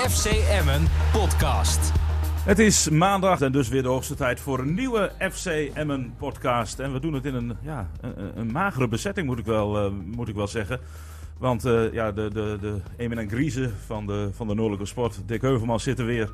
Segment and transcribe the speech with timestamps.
[0.00, 1.92] FC Emmen podcast.
[2.44, 6.78] Het is maandag en dus weer de hoogste tijd voor een nieuwe FC Emmen podcast.
[6.78, 9.90] En we doen het in een, ja, een, een magere bezetting, moet ik wel, eh,
[10.04, 10.80] moet ik wel zeggen.
[11.38, 15.22] Want eh, ja, de, de, de Emin en Griezen van de, van de Noordelijke Sport,
[15.26, 16.30] Dick Heuvelman zit er weer.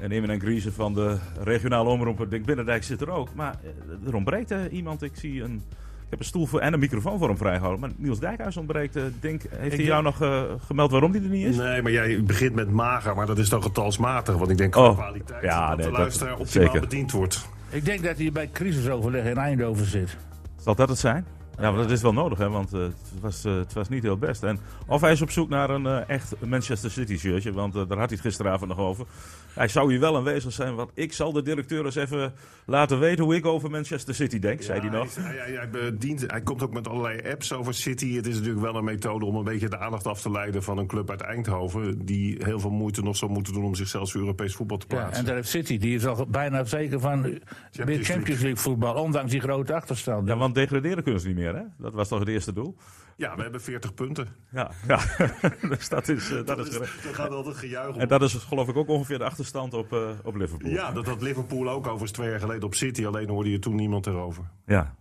[0.00, 3.34] En Emin en Griezen van de regionale omroep, Dick Binnendijk zit er ook.
[3.34, 5.02] Maar eh, er ontbreekt iemand.
[5.02, 5.62] Ik zie een,
[6.04, 7.80] ik heb een stoel voor, en een microfoon voor hem vrijgehouden.
[7.80, 8.96] Maar Niels Dijkhuis ontbreekt.
[8.96, 11.56] Eh, Dink, heeft hij jou nog eh, gemeld waarom hij er niet is?
[11.56, 14.36] Nee, maar jij begint met mager, maar dat is dan getalsmatig.
[14.36, 16.80] Want ik denk Oh, qua kwaliteit ja, dat nee, de dat- luisteraar optimaal zeker.
[16.80, 17.48] bediend wordt.
[17.70, 20.16] Ik denk dat hij bij crisisoverleg in Eindhoven zit.
[20.56, 21.26] Zal dat het zijn?
[21.58, 24.02] Ja, maar dat is wel nodig, hè, want eh, het, was, eh, het was niet
[24.02, 24.42] heel best.
[24.42, 27.82] En of hij is op zoek naar een eh, echt Manchester City shirtje, want daar
[27.86, 29.06] had hij het gisteravond nog over.
[29.54, 32.32] Hij zou hier wel aanwezig zijn, want ik zal de directeur eens even
[32.66, 35.14] laten weten hoe ik over Manchester City denk, zei hij nog.
[35.14, 38.14] Hij, hij, hij bedient, hij komt ook met allerlei apps over City.
[38.16, 40.78] Het is natuurlijk wel een methode om een beetje de aandacht af te leiden van
[40.78, 42.04] een club uit Eindhoven.
[42.04, 44.94] Die heel veel moeite nog zal moeten doen om zichzelf voor Europees voetbal te Ja,
[44.96, 45.18] plaatsen.
[45.18, 47.40] en daar heeft City, die is al bijna zeker van weer
[47.72, 48.04] League.
[48.04, 50.28] Champions League voetbal, ondanks die grote achterstand.
[50.28, 51.62] Ja, want degraderen kunnen ze niet meer, hè?
[51.78, 52.76] Dat was toch het eerste doel?
[53.16, 54.28] Ja, we hebben 40 punten.
[54.50, 55.00] Ja, ja.
[55.68, 58.00] dus dat is, eh, dat is Dat gaat altijd gejuich om.
[58.00, 60.70] En dat is geloof ik ook ongeveer de achterstand op, eh, op Liverpool.
[60.70, 63.06] Ja, dat had Liverpool ook overigens twee jaar geleden op City.
[63.06, 64.44] Alleen hoorde je toen niemand erover.
[64.66, 64.94] Ja.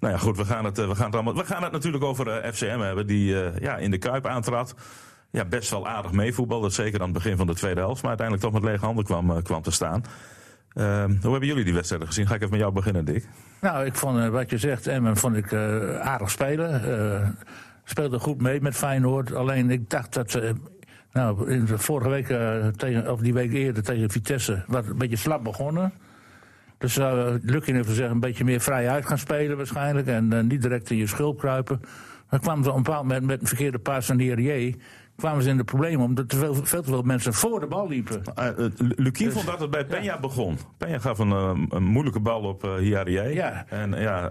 [0.00, 2.04] Nou ja, goed, we gaan het, eh, we gaan het, allemaal, we gaan het natuurlijk
[2.04, 4.74] over FCM hebben, die ja, in de Kuip aantrad.
[5.30, 8.00] Ja, best wel aardig meevoetbalde, zeker aan het begin van de tweede helft.
[8.00, 10.02] Maar uiteindelijk toch met lege handen kwam, kwam te staan.
[10.76, 12.26] Ehm, hoe hebben jullie die wedstrijden gezien?
[12.26, 13.28] Ga ik even met jou beginnen, Dick.
[13.60, 16.82] Nou, ik vond eh, wat je zegt, Emmen vond ik eh, aardig spelen.
[16.82, 17.28] Eh,
[17.84, 19.34] speelde goed mee met Feyenoord.
[19.34, 20.54] Alleen ik dacht dat ze.
[21.12, 22.26] nou, in de vorige week,
[22.76, 25.92] tegen, of die week eerder tegen Vitesse, wat een beetje slap begonnen.
[26.78, 30.06] Dus zou Lukin heeft gezegd een beetje meer vrij uit gaan spelen waarschijnlijk.
[30.06, 31.80] En niet direct in je schulp kruipen.
[32.30, 34.74] Dan kwamen ze op een bepaald moment met een verkeerde paas van Hierrier.
[35.16, 37.88] Kwamen ze in de problemen omdat te veel, veel te veel mensen voor de bal
[37.88, 38.22] liepen.
[38.38, 40.58] Uh, Lukien vond dat het bij Peña begon.
[40.84, 43.34] Peña gaf een, eh, een moeilijke bal op uh, Hiarie.
[43.34, 43.64] Ja.
[43.68, 44.30] En ja,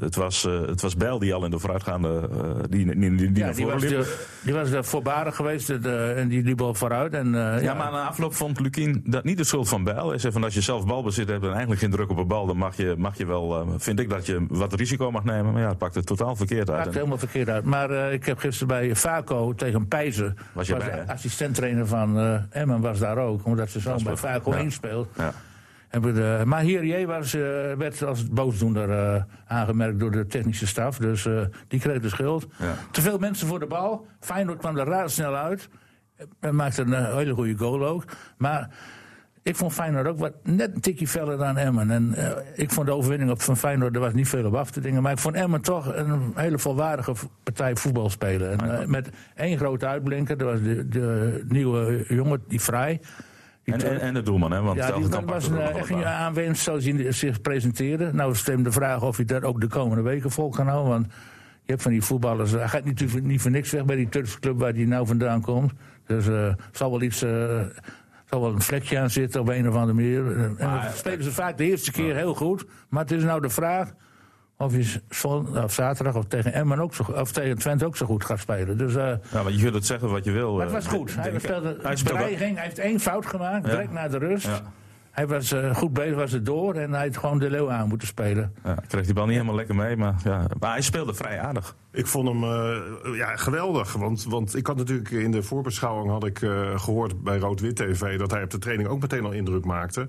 [0.00, 2.28] het, was, het was Bijl die al in de vooruitgaande...
[2.68, 3.90] die, die, die, die ja, naar voren was, liep.
[3.90, 7.14] de, die was de voorbarig geweest de, en die liep al vooruit.
[7.14, 10.08] En, Ja, ja, maar na afloop vond Lukien dat niet de schuld van Bijl.
[10.08, 12.46] Hij zei van als je zelf balbezit hebt en eigenlijk geen druk op een bal...
[12.46, 15.52] dan mag je, mag je wel, vind ik dat je wat risico mag nemen.
[15.52, 16.76] Maar ja, het pakt het totaal verkeerd uit.
[16.76, 17.64] Het pakt helemaal verkeerd uit.
[17.64, 20.36] Maar ik heb gisteren bij Vaco tegen Pijzen...
[20.52, 23.46] Was je bij, assistenttrainer van uh, Emmen was daar ook.
[23.46, 24.58] Omdat ze zo bij Vaco ja.
[24.58, 25.08] inspeelt.
[25.16, 25.32] Ja.
[26.00, 27.42] De, maar hier was, uh,
[27.72, 30.98] werd als boosdoener uh, aangemerkt door de technische staf.
[30.98, 32.46] Dus uh, die kreeg de schuld.
[32.58, 32.74] Ja.
[32.90, 34.06] Te veel mensen voor de bal.
[34.20, 35.68] Feyenoord kwam er razendsnel uit.
[36.40, 38.04] En maakte een hele goede goal ook.
[38.36, 38.70] Maar
[39.42, 41.90] ik vond Feyenoord ook wat, net een tikje feller dan Emmen.
[41.90, 44.70] En uh, ik vond de overwinning op van Feyenoord, er was niet veel op af
[44.70, 45.02] te dingen.
[45.02, 48.58] Maar ik vond Emmen toch een hele volwaardige partij voetbal spelen.
[48.58, 53.00] En, uh, met één grote uitblinker, dat was de, de nieuwe jongen, die Vrij.
[53.64, 54.60] En, en, en, de doelman, hè?
[54.60, 58.12] Want ja, die man was een, echt een aanwinst zoals hij zich presenteerde.
[58.12, 60.90] Nou het de vraag of hij dat ook de komende weken vol kan houden.
[60.90, 61.06] Want
[61.64, 64.40] je hebt van die voetballers, hij gaat natuurlijk niet voor niks weg bij die Turkse
[64.40, 65.72] club waar hij nou vandaan komt.
[66.06, 67.22] Dus uh, zal wel iets...
[67.22, 67.60] Uh,
[68.32, 70.36] zal wel een vlekje aan zitten op een of andere manier.
[70.36, 72.64] En dan spelen ze vaak de eerste keer heel goed.
[72.88, 73.92] Maar het is nou de vraag
[74.56, 75.00] of je
[75.62, 78.78] of zaterdag of tegen Emmen ook zo, of tegen Twente ook zo goed gaat spelen.
[78.78, 80.54] Dus, uh, ja, maar je kunt het zeggen wat je wil.
[80.56, 81.14] Maar het was goed.
[81.14, 82.56] Hij speelde hij dreiging.
[82.56, 83.70] Hij heeft één fout gemaakt, ja.
[83.70, 84.46] direct na de rust.
[84.46, 84.62] Ja.
[85.12, 87.88] Hij was uh, goed bezig, was het door en hij had gewoon de leeuw aan
[87.88, 88.54] moeten spelen.
[88.64, 90.46] Ja, kreeg die bal niet helemaal lekker mee, maar, ja.
[90.58, 91.76] maar hij speelde vrij aardig.
[91.92, 93.92] Ik vond hem uh, ja, geweldig.
[93.92, 98.18] Want, want ik had natuurlijk in de voorbeschouwing had ik, uh, gehoord bij Rood-Wit TV
[98.18, 100.08] dat hij op de training ook meteen al indruk maakte.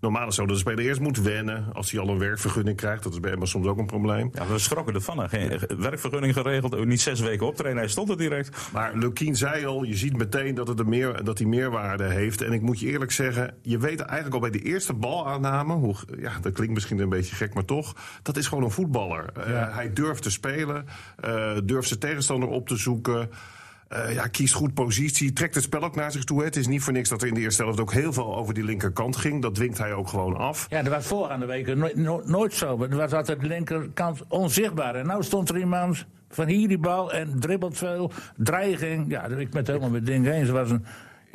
[0.00, 2.76] Normaal is het zo dat de speler eerst moet wennen als hij al een werkvergunning
[2.76, 3.02] krijgt.
[3.02, 4.30] Dat is bij Emma soms ook een probleem.
[4.32, 5.28] Ja, we schrokken ervan.
[5.28, 7.76] Geen werkvergunning geregeld, niet zes weken optreden.
[7.76, 8.56] Hij stond er direct.
[8.72, 12.42] Maar Lukien zei al, je ziet meteen dat, het meer, dat hij meerwaarde heeft.
[12.42, 15.74] En ik moet je eerlijk zeggen, je weet eigenlijk al bij de eerste balaanname...
[15.74, 17.96] Hoe, ja, dat klinkt misschien een beetje gek, maar toch...
[18.22, 19.32] dat is gewoon een voetballer.
[19.36, 19.68] Ja.
[19.68, 20.86] Uh, hij durft te spelen,
[21.24, 23.30] uh, durft zijn tegenstander op te zoeken...
[23.92, 26.44] Uh, ja, kiest goed positie, trekt het spel ook naar zich toe.
[26.44, 28.54] Het is niet voor niks dat er in de eerste helft ook heel veel over
[28.54, 29.42] die linkerkant ging.
[29.42, 30.66] Dat dwingt hij ook gewoon af.
[30.70, 32.82] Ja, dat was voorgaande weken no no nooit zo.
[32.82, 34.94] Er was altijd de linkerkant onzichtbaar.
[34.94, 39.10] En nou stond er iemand van hier die bal en dribbelt veel, dreiging.
[39.10, 40.48] Ja, ik ben het helemaal met dingen eens.
[40.48, 40.84] Het was een...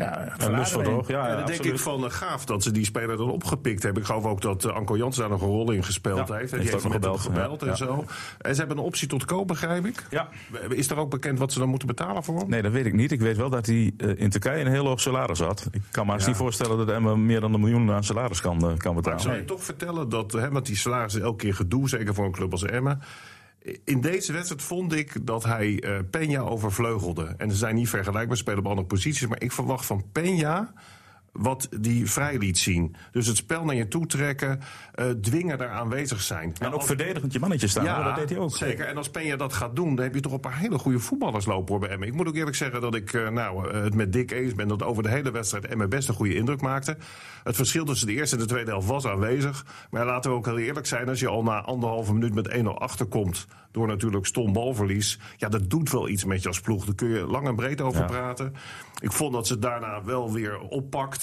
[0.04, 1.08] Ja, een lust voor toch?
[1.08, 4.02] Ja, ja, dan denk ik van uh, gaaf dat ze die speler dan opgepikt hebben.
[4.02, 6.52] Ik geloof ook dat uh, Anko Jans daar nog een rol in gespeeld ja, heeft.
[6.52, 8.06] En die heeft, heeft gebeld, gebeld ja, en zo.
[8.42, 10.06] En ze hebben een optie tot koop, begrijp ik.
[10.10, 10.30] Ja.
[10.70, 12.50] Is er ook bekend wat ze dan moeten betalen voor hem?
[12.50, 13.12] Nee, dat weet ik niet.
[13.12, 15.68] Ik weet wel dat hij uh, in Turkije een heel hoog salaris had.
[15.72, 16.28] Ik kan me ja.
[16.28, 19.04] niet voorstellen dat Emma meer dan een miljoen aan salaris kan, kan betalen.
[19.04, 22.26] Maar zou je toch vertellen dat, hè, met die salaris elke keer gedoe, zeker voor
[22.26, 22.98] een club als Emma
[23.84, 27.34] In deze wedstrijd vond ik dat hij eh Peña overvleugelde.
[27.38, 29.28] En ze zijn niet vergelijkbaar, spelen op andere posities.
[29.28, 30.74] Maar ik verwacht van Peña
[31.34, 32.96] wat die vrij liet zien.
[33.12, 34.60] Dus het spel naar je toe trekken,
[34.94, 36.54] eh, dwingen daar aanwezig zijn.
[36.60, 37.88] En ook verdedigend je mannetje staan.
[37.88, 38.56] hoor, dat deed hij ook.
[38.56, 38.86] Zeker.
[38.86, 41.46] En als Peña dat gaat doen, dan heb je toch een paar hele goede voetballers
[41.46, 42.08] lopen hoor, bij Emmen.
[42.08, 44.68] Ik moet ook eerlijk zeggen dat ik eh, nou, eh, het met Dick eens ben
[44.68, 46.98] dat over de hele wedstrijd Emmen best een goede indruk maakte.
[47.44, 49.66] Het verschil tussen de eerste en de tweede helft was aanwezig.
[49.90, 52.78] Maar laten we ook heel eerlijk zijn, als je al na anderhalve minuut met 1-0
[52.78, 56.86] achterkomt, door natuurlijk stom balverlies, ja, dat doet wel iets met je als ploeg.
[56.86, 58.06] Daar kun je lang en breed over Ja.
[58.08, 58.54] praten.
[59.00, 60.60] Ik vond dat ze het daarna wel weer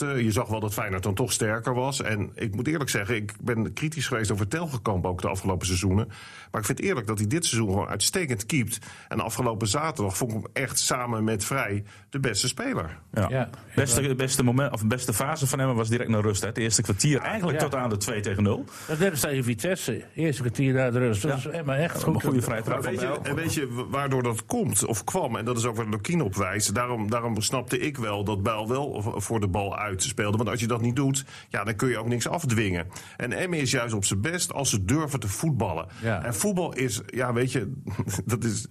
[0.00, 2.02] Je zag wel dat Feyenoord dan toch sterker was.
[2.02, 6.08] En ik moet eerlijk zeggen, ik ben kritisch geweest over Telgekamp ook de afgelopen seizoenen.
[6.50, 8.78] Maar ik vind eerlijk dat hij dit seizoen gewoon uitstekend keept.
[9.08, 12.98] En afgelopen zaterdag vond ik hem echt samen met Vrij de beste speler.
[13.12, 13.26] Ja.
[13.28, 13.48] Ja.
[13.74, 16.40] Beste, beste, moment, of beste fase van hem was direct naar rust.
[16.40, 16.46] Hè.
[16.48, 17.64] Het eerste kwartier eigenlijk Ja.
[17.68, 18.64] tot aan de 2 tegen 0.
[18.88, 20.04] Dat deden ze tegen Vitesse.
[20.14, 21.22] Eerste kwartier naar de rust.
[21.22, 22.22] Dat is Emma echt Een goed.
[22.24, 23.22] goede vrije trap weet je, Bijl.
[23.22, 25.36] en weet je wa- waardoor dat komt of kwam?
[25.36, 26.74] En dat is ook waar Lukien op wijst.
[26.74, 30.36] Daarom, daarom snapte ik wel dat Bijl wel voor de bal uitspeelde.
[30.36, 32.86] Want als je dat niet doet, ja, dan kun je ook niks afdwingen.
[33.16, 35.86] En Emme is juist op zijn best als ze durven te voetballen.
[36.02, 36.24] Ja.
[36.24, 37.72] En voetbal is, ja, weet je,
[38.24, 38.66] dat is,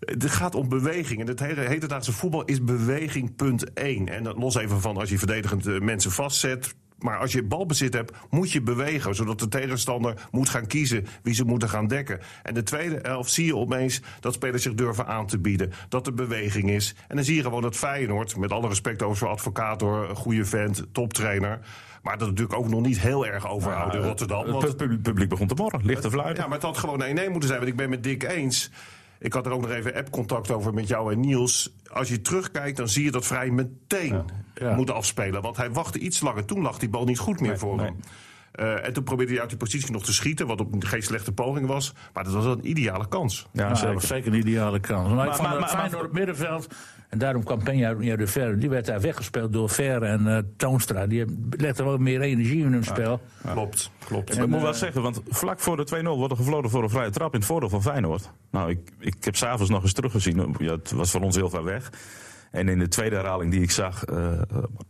[0.00, 1.20] het gaat om beweging.
[1.20, 4.08] En het hele hedendaagse voetbal is beweging punt één.
[4.08, 6.74] En dat los even van als je verdedigend eh, mensen vastzet.
[7.02, 9.14] Maar als je balbezit hebt, moet je bewegen.
[9.14, 12.20] Zodat de tegenstander moet gaan kiezen wie ze moeten gaan dekken.
[12.42, 15.72] En de tweede helft zie je opeens dat spelers zich durven aan te bieden.
[15.88, 16.94] Dat er beweging is.
[17.08, 20.44] En dan zie je gewoon dat Feyenoord, met alle respect over zo'n advocaat, hoor, goede
[20.44, 21.58] vent, toptrainer.
[22.02, 24.46] Maar dat natuurlijk ook nog niet heel erg overhoudt in Rotterdam.
[24.46, 25.80] want- Het publiek, publiek begon te morren.
[25.84, 26.36] Lichte fluit.
[26.36, 27.58] ja, maar het had gewoon 1-1 moeten zijn.
[27.60, 28.70] Want ik ben met Dick eens.
[29.22, 31.74] Ik had er ook nog even app-contact over met jou en Niels.
[31.92, 34.22] Als je terugkijkt, dan zie je dat Vrij meteen
[34.54, 34.74] Ja.
[34.74, 35.42] moet afspelen.
[35.42, 36.44] Want hij wachtte iets langer.
[36.44, 37.86] Toen lag die bal niet goed meer voor nee.
[37.86, 37.96] hem.
[38.52, 40.46] Eh, en toen probeerde hij uit die positie nog te schieten.
[40.46, 41.94] Wat op geen slechte poging was.
[42.12, 43.40] Maar dat was een ideale kans.
[43.40, 43.94] Ja, Nou, dat zeker.
[43.94, 45.08] was zeker een ideale kans.
[45.08, 46.74] Maar, Maar- maar- op het middenveld.
[47.12, 48.58] En daarom kwam Peña ja, de Ver.
[48.58, 51.06] Die werd daar weggespeeld door Ver en eh, Toonstra.
[51.06, 53.20] Die legden wel meer energie in hun spel.
[53.52, 54.38] Klopt, klopt.
[54.38, 57.10] Ik moet wel zeggen, want vlak voor de 2-0 wordt er gefloten voor een vrije
[57.10, 58.30] trap in het voordeel van Feyenoord.
[58.50, 60.54] Nou, ik, ik heb s'avonds nog eens teruggezien.
[60.58, 61.90] Ja, het was voor ons heel ver weg.
[62.52, 64.32] En in de tweede herhaling die ik zag, eh,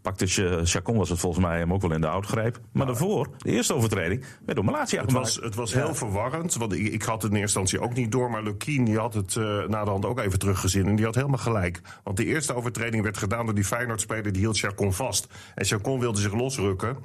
[0.03, 2.61] pakte Ch- Chacon was het volgens mij hem ook wel in de outgreep.
[2.73, 5.35] Maar daarvoor, de eerste overtreding, werd door Malatia Het gemaakt.
[5.35, 8.13] was, het was heel verwarrend, want ik, ik had het in eerste instantie ook niet
[8.13, 8.31] door.
[8.31, 10.87] Maar Lukien die had het eh, na de hand ook even teruggezien.
[10.87, 11.81] En die had helemaal gelijk.
[12.05, 14.33] Want de eerste overtreding werd gedaan door die Feyenoord-speler.
[14.33, 15.27] Die hield Chacon vast.
[15.55, 16.97] En Chacon wilde zich losrukken.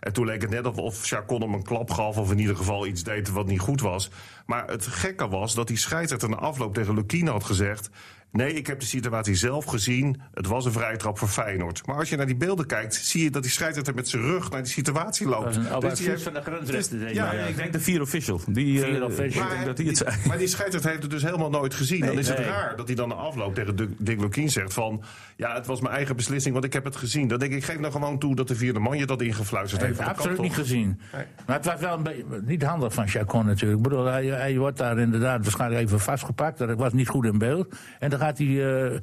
[0.00, 2.16] En toen leek het net of, of Chacon hem een klap gaf.
[2.16, 4.10] Of in ieder geval iets deed wat niet goed was.
[4.46, 7.90] Maar het gekke was dat die scheidsrechter na afloop tegen Lukien had gezegd...
[8.32, 10.20] Nee, ik heb de situatie zelf gezien.
[10.34, 11.86] Het was een vrije trap voor Feyenoord.
[11.86, 14.50] Maar als je naar die beelden kijkt, zie je dat die scheidsrechter met zijn rug
[14.50, 15.44] naar die situatie loopt.
[15.44, 16.98] Dat is een die Fiets heeft- van de grensrechter.
[16.98, 17.16] denk ik.
[17.16, 18.40] ja, Ja, ik denk de vier official.
[18.48, 19.44] Die, eh, Vier official.
[19.44, 20.10] Ik denk dat hij het zei.
[20.26, 22.06] Maar die scheidsrechter heeft het dus helemaal nooit gezien.
[22.06, 25.02] dan is het raar dat hij dan na afloop tegen Dick- Lukien zegt van...
[25.36, 27.28] ja, het was mijn eigen beslissing, want ik heb het gezien.
[27.28, 30.00] Dan denk ik, geef nou gewoon toe dat de vierde man je dat ingefluisterd heeft.
[30.00, 31.00] absoluut niet gezien.
[31.12, 31.24] Nee.
[31.46, 33.76] Maar het was wel een beetje niet handig van Chacon natuurlijk.
[33.78, 36.58] Ik bedoel, hij, hij wordt daar inderdaad waarschijnlijk even vastgepakt.
[36.58, 37.74] Dat was niet goed in beeld.
[37.98, 38.94] En dan gaat hij eh,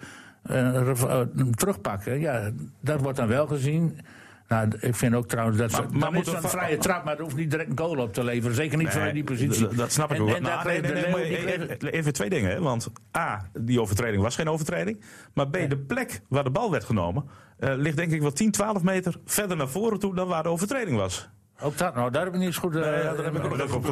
[0.44, 0.90] eh,
[1.22, 2.20] eh, terugpakken.
[2.20, 2.52] Ja,
[2.82, 4.00] dat wordt dan wel gezien.
[4.48, 5.72] Nou, ik vind ook trouwens dat...
[5.72, 8.14] Maar- Maar, maar moet een vrije trap, maar er hoeft niet direct een goal op
[8.14, 8.56] te leveren.
[8.56, 9.68] Zeker niet vanuit die positie.
[9.68, 10.28] Dat snap ik En- ook.
[10.28, 10.38] wel.
[10.38, 12.52] en Nou, nee, nee, nee, even, even twee dingen.
[12.52, 12.60] Hè?
[12.60, 15.02] Want A, die overtreding was geen overtreding.
[15.34, 17.26] Maar B, de plek waar de bal werd genomen...
[17.58, 20.16] ligt denk ik wel 10, 12 meter verder naar voren toe...
[20.16, 21.30] dan waar de overtreding was.
[21.62, 22.76] Ook dat, nou, daar heb ik niet eens goed...
[22.76, 23.84] eh, daar heb ik ook even op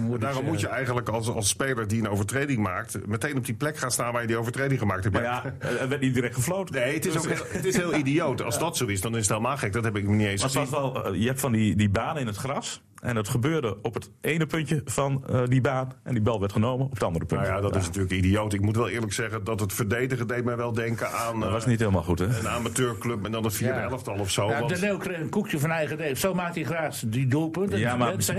[0.00, 0.70] moet ik Daarom moet je zeggen.
[0.76, 3.06] eigenlijk als, als speler die een overtreding maakt...
[3.06, 5.14] meteen op die plek gaan staan waar je die overtreding gemaakt hebt.
[5.14, 6.74] Maar ja, er werd niet direct gefloten.
[6.74, 8.42] Nee, het is, ook, heel- het is heel idioot.
[8.42, 9.72] Als dat zo is, dan is het helemaal gek.
[9.72, 10.70] Dat heb ik me niet eens Maar gezien.
[10.70, 12.82] was wel, eh, je hebt van die, die baan in het gras.
[13.00, 15.92] En het gebeurde op het ene puntje van eh, die baan.
[16.02, 17.46] En die bal werd genomen op het andere puntje.
[17.46, 18.52] Nou ja, dat is natuurlijk idioot.
[18.52, 21.38] Ik moet wel eerlijk zeggen dat het verdedigen deed mij wel denken aan...
[21.40, 22.24] Dat eh, was niet helemaal goed, hè?
[22.38, 23.88] een amateurclub en dan het vierde Ja.
[23.88, 24.48] elftal of zo.
[24.48, 26.18] Ja, want- de Leeuw kreeg een koekje van eigen deeg.
[26.18, 27.78] Zo maakt hij graag die doelpunten.
[27.78, 28.32] Ja, maar- Dat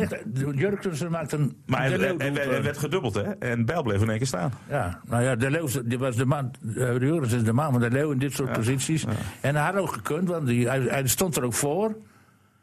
[0.55, 2.35] Jurkensen maakt een Maar hij, doelpunt.
[2.63, 3.21] werd gedubbeld, hè?
[3.21, 4.53] En Bijl bleef in één keer staan.
[4.69, 7.91] Ja, nou ja, de Leeuw die was de man, uh, is de man van de
[7.91, 9.05] Leeuw in dit soort posities.
[9.41, 11.95] En hij had ook gekund, want die, hij, hij stond er ook voor.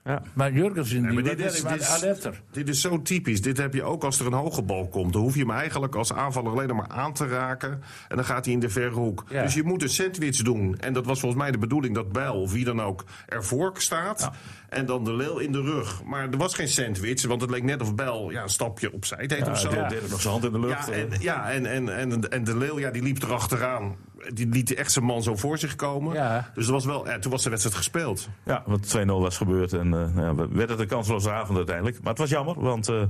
[0.09, 0.23] Ja.
[0.35, 2.43] Maar Jurgensen, die maar was dit is- dit is- alerter.
[2.51, 3.43] Dit is zo typisch.
[3.43, 5.13] Dit heb je ook als er een hoge bal komt.
[5.13, 7.83] Dan hoef je hem eigenlijk als aanvaller alleen maar aan te raken.
[8.09, 9.25] En dan gaat hij in de verre hoek.
[9.31, 9.43] Ja.
[9.43, 10.79] Dus je moet een sandwich doen.
[10.79, 14.31] En dat was volgens mij de bedoeling dat Bijl of wie dan ook ervoor staat.
[14.69, 16.03] En dan de leeuw in de rug.
[16.05, 17.27] Maar er was geen sandwich.
[17.27, 19.71] Want het leek net of Bijl ja, een stapje opzij deed of zo.
[19.71, 20.87] Hij deed- deed nog zijn hand in de lucht.
[20.87, 21.01] Ja, eh.
[21.01, 23.97] en, ja en, en, en, en de leeuw ja, die liep erachteraan.
[24.35, 26.15] Die liet echt zijn man zo voor zich komen.
[26.15, 26.51] Ja.
[26.55, 28.29] Dus dat was wel, ja, toen was de wedstrijd gespeeld.
[28.45, 31.97] Ja, want 2-0 was gebeurd en uh, ja, werd het een kansloze avond uiteindelijk.
[32.01, 33.03] Maar het was jammer, want uh,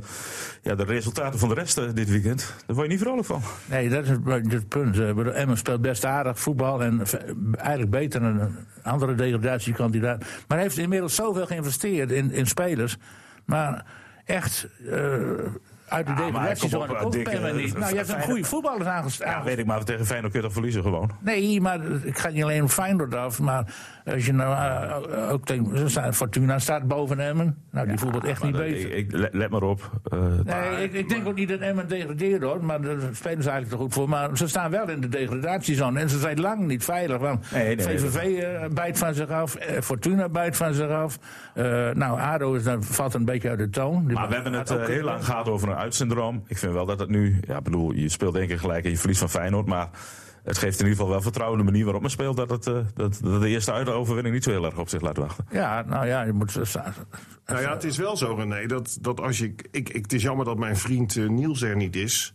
[0.62, 3.42] ja, de resultaten van de rest uh, dit weekend, daar word je niet vrolijk van.
[3.66, 4.98] Nee, dat is het, het punt.
[5.32, 7.02] Emmen speelt best aardig voetbal en
[7.56, 10.18] eigenlijk beter dan een andere degradatiekandidaat.
[10.18, 12.96] Maar hij heeft inmiddels zoveel geïnvesteerd in, in spelers.
[13.44, 13.84] Maar
[14.24, 14.68] echt
[15.88, 16.12] uit de
[17.00, 17.78] komt Emmen niet.
[17.78, 19.30] Nou, je hebt een goede voetballers aangestaan.
[19.30, 21.10] Ja, weet ik, maar tegen Feyenoord kun je toch verliezen gewoon?
[21.20, 23.64] Nee, maar ik ga niet alleen Feyenoord af, maar
[24.04, 27.56] als je nou uh, ook denkt, Fortuna staat boven Emmen.
[27.70, 28.96] Nou, die ja, voetbalt echt niet beter.
[28.96, 29.90] Ik, ik, let maar op.
[30.12, 33.42] Uh, nee, maar, ik, ik, denk ook niet dat Emmen degradeert hoor, maar daar spelen
[33.42, 34.08] ze eigenlijk te goed voor.
[34.08, 37.18] Maar ze staan wel in de degradatiezone en ze zijn lang niet veilig.
[37.18, 41.18] Want nee, nee, VVV uh, bijt van zich af, Fortuna bijt van zich af.
[41.94, 44.06] nou, ADO is, dan valt een beetje uit de toon.
[44.06, 46.42] Die maar we hebben het heel lang gehad over een uitsyndroom.
[46.46, 48.98] Ik vind wel dat het nu, ja, bedoel, je speelt denk ik gelijk en je
[48.98, 49.90] verliest van Feyenoord, maar
[50.44, 52.36] het geeft in ieder geval wel vertrouwen in de manier waarop men speelt.
[52.36, 55.16] Dat, het, uh, dat, dat de eerste uitoverwinning niet zo heel erg op zich laat
[55.16, 55.46] wachten.
[55.50, 56.54] Ja, nou ja, je moet.
[57.46, 59.44] Nou ja, het is wel zo, René, dat, dat als je.
[59.44, 62.32] Ik, ik, het is jammer dat mijn vriend uh, Niels er niet is.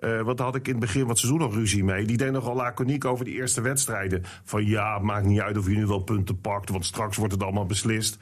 [0.00, 2.06] Uh, want daar had ik in het begin van het seizoen nog ruzie mee.
[2.06, 4.22] Die deed nogal laconiek over die eerste wedstrijden.
[4.44, 7.42] Van ja, maakt niet uit of je nu wel punten pakt, want straks wordt het
[7.42, 8.18] allemaal beslist.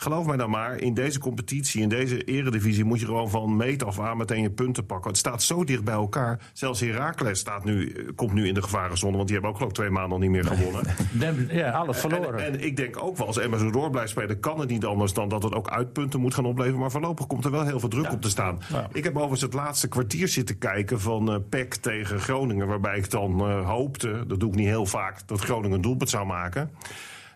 [0.00, 2.84] Geloof mij dan maar, in deze competitie, in deze eredivisie...
[2.84, 5.10] moet je gewoon van meet af aan meteen je punten pakken.
[5.10, 6.40] Het staat zo dicht bij elkaar.
[6.52, 9.16] Zelfs Heracles staat nu, komt nu in de gevarenzone...
[9.16, 10.84] want die hebben ook geloof twee maanden al niet meer gewonnen.
[11.48, 12.44] Ja, alles verloren.
[12.44, 14.40] En, en, ik denk ook wel, als Emma zo door blijft spelen...
[14.40, 16.80] kan het niet anders dan dat het ook uitpunten moet gaan opleveren.
[16.80, 18.12] Maar voorlopig komt er wel heel veel druk ja.
[18.12, 18.58] op te staan.
[18.72, 18.88] Ja.
[18.92, 21.00] Ik heb overigens het laatste kwartier zitten kijken...
[21.00, 24.24] van uh, PEC tegen Groningen, waarbij ik dan uh, hoopte...
[24.26, 26.70] dat doe ik niet heel vaak, dat Groningen een doelpunt zou maken...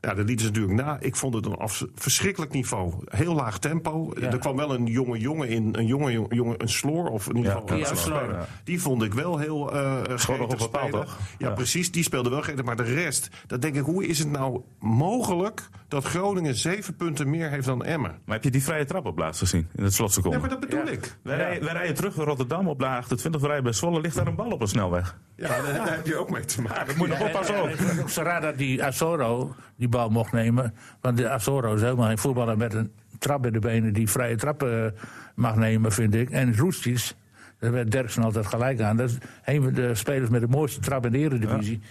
[0.04, 0.96] Ja, dat lieten ze natuurlijk na.
[1.00, 2.94] Ik vond het een af, verschrikkelijk niveau.
[3.04, 4.12] Heel laag tempo.
[4.20, 4.30] Ja.
[4.30, 7.52] Er kwam wel een jonge jongen in, een jonge jongen, een sloor of in ieder
[7.52, 8.30] geval ja, een sloor.
[8.30, 8.46] Ja.
[8.64, 10.90] Die vond ik wel heel uh, gretig spelen.
[10.90, 11.18] Toch?
[11.38, 11.92] Ja, ja, precies.
[11.92, 12.64] Die speelde wel gretig.
[12.64, 17.30] Maar de rest, dat denk ik, hoe is het nou mogelijk dat Groningen zeven punten
[17.30, 18.18] meer heeft dan Emmen?
[18.24, 20.36] Maar heb je die vrije trap op laatst gezien in het slotseconde?
[20.36, 21.16] Ja, maar dat bedoel ik.
[21.22, 24.00] Wij, rijden, wij rijden terug naar Rotterdam op de 28, we rijden bij Zwolle.
[24.00, 25.18] Ligt daar een bal op een snelweg?
[25.36, 26.86] Ja, daar, daar heb je ook mee te maken.
[26.86, 27.70] dat moet je nog oppassen ook.
[28.14, 30.74] Raar dat die Azoro die bal mocht nemen.
[31.00, 34.36] Want de Azoro is helemaal geen voetballer met een trap in de benen die vrije
[34.36, 34.94] trappen
[35.34, 36.30] mag nemen, vind ik.
[36.30, 37.16] En Roesties,
[37.58, 38.96] daar werd Derksen altijd gelijk aan.
[38.96, 41.80] Dat is een van de spelers met de mooiste trap in de Eredivisie.
[41.82, 41.88] Ja.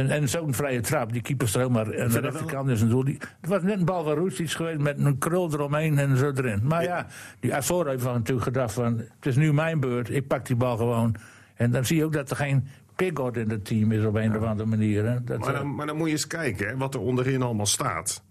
[0.00, 3.04] En, en zo'n vrije trap, die keeper er helemaal aan de rechterkant is een doel.
[3.04, 6.32] Die, het was net een bal van Roesties geweest met een krul eromheen en zo
[6.34, 6.60] erin.
[6.62, 7.06] Maar ja,
[7.40, 10.76] die Azoro heeft natuurlijk gedacht van, het is nu mijn beurt, ik pak die bal
[10.76, 11.14] gewoon.
[11.54, 14.36] En dan zie je ook dat er geen Piggott in het team is op een
[14.36, 15.04] of andere manier.
[15.04, 15.24] Hè?
[15.24, 18.22] Dat maar, dan, maar dan moet je eens kijken hè, wat er onderin allemaal staat.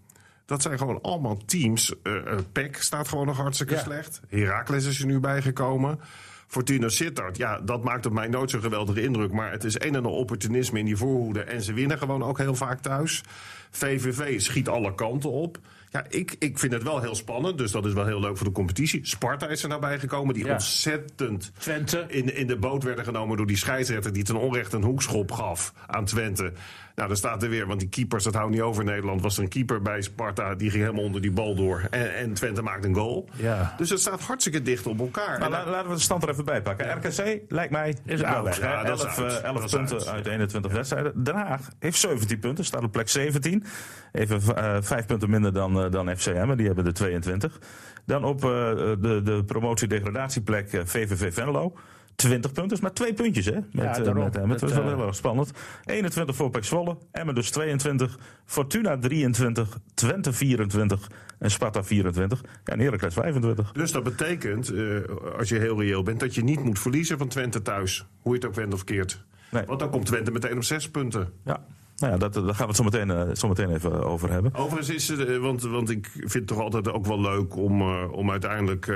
[0.46, 1.94] Dat zijn gewoon allemaal teams.
[2.02, 3.80] Uh, uh, PEC staat gewoon nog hartstikke ja.
[3.80, 4.20] slecht.
[4.28, 6.00] Heracles is er nu bijgekomen.
[6.46, 9.32] Fortuna Sittard, ja, dat maakt op mij nooit zo'n geweldige indruk.
[9.32, 11.42] Maar het is een en al opportunisme in die voorhoede.
[11.42, 13.22] En ze winnen gewoon ook heel vaak thuis.
[13.70, 15.58] VVV schiet alle kanten op.
[15.94, 18.46] Ja, ik, ik vind het wel heel spannend, dus dat is wel heel leuk voor
[18.46, 19.06] de competitie.
[19.06, 20.52] Sparta is er nabij gekomen, die ja.
[20.52, 22.04] ontzettend Twente.
[22.08, 24.12] In, in de boot werden genomen door die scheidsrechter...
[24.12, 26.52] die ten onrechte een hoekschop gaf aan Twente.
[26.94, 29.22] Nou, dan staat er weer, want die keepers, dat houdt niet over in Nederland...
[29.22, 31.82] was er een keeper bij Sparta, die ging helemaal onder die bal door.
[31.90, 33.28] En, en Twente maakt een goal.
[33.36, 33.74] Ja.
[33.76, 35.38] Dus het staat hartstikke dicht op elkaar.
[35.38, 36.86] La, laten we de stand er even bij pakken.
[36.86, 36.94] Ja.
[36.94, 38.56] RKC, lijkt mij, is oud.
[38.56, 40.08] Ja, ja, 11, uh, 11 punten uit.
[40.08, 41.24] uit 21 wedstrijden.
[41.24, 43.64] Den Haag heeft 17 punten, staat op plek 17.
[44.12, 47.58] Even uh, 5 punten minder dan, uh, dan FCM, die hebben er 22.
[48.06, 51.74] Dan op uh, de, de promotie-degradatieplek VVV Venlo.
[52.16, 53.52] 20 punten, maar twee puntjes hè.
[53.52, 54.58] Met, ja, daarom, met Emmen.
[54.58, 55.50] Dat is wel heel erg spannend.
[55.84, 62.40] 21 voor Pek Zwolle, Emmen dus 22, Fortuna 23, Twente 24 en Sparta 24.
[62.64, 63.72] Ja, en Heracles 25.
[63.72, 65.00] Dus dat betekent, uh,
[65.38, 68.06] als je heel reëel bent, dat je niet moet verliezen van Twente thuis.
[68.20, 69.24] Hoe je het ook wendt of keert.
[69.50, 69.64] Nee.
[69.66, 71.32] Want dan komt Twente meteen op 6 punten.
[71.44, 71.64] Ja.
[71.96, 74.54] Nou ja, dat, daar gaan we het zo meteen, uh, zo meteen even over hebben.
[74.54, 77.80] Overigens is het, uh, want, want ik vind het toch altijd ook wel leuk om,
[77.80, 78.92] uh, om uiteindelijk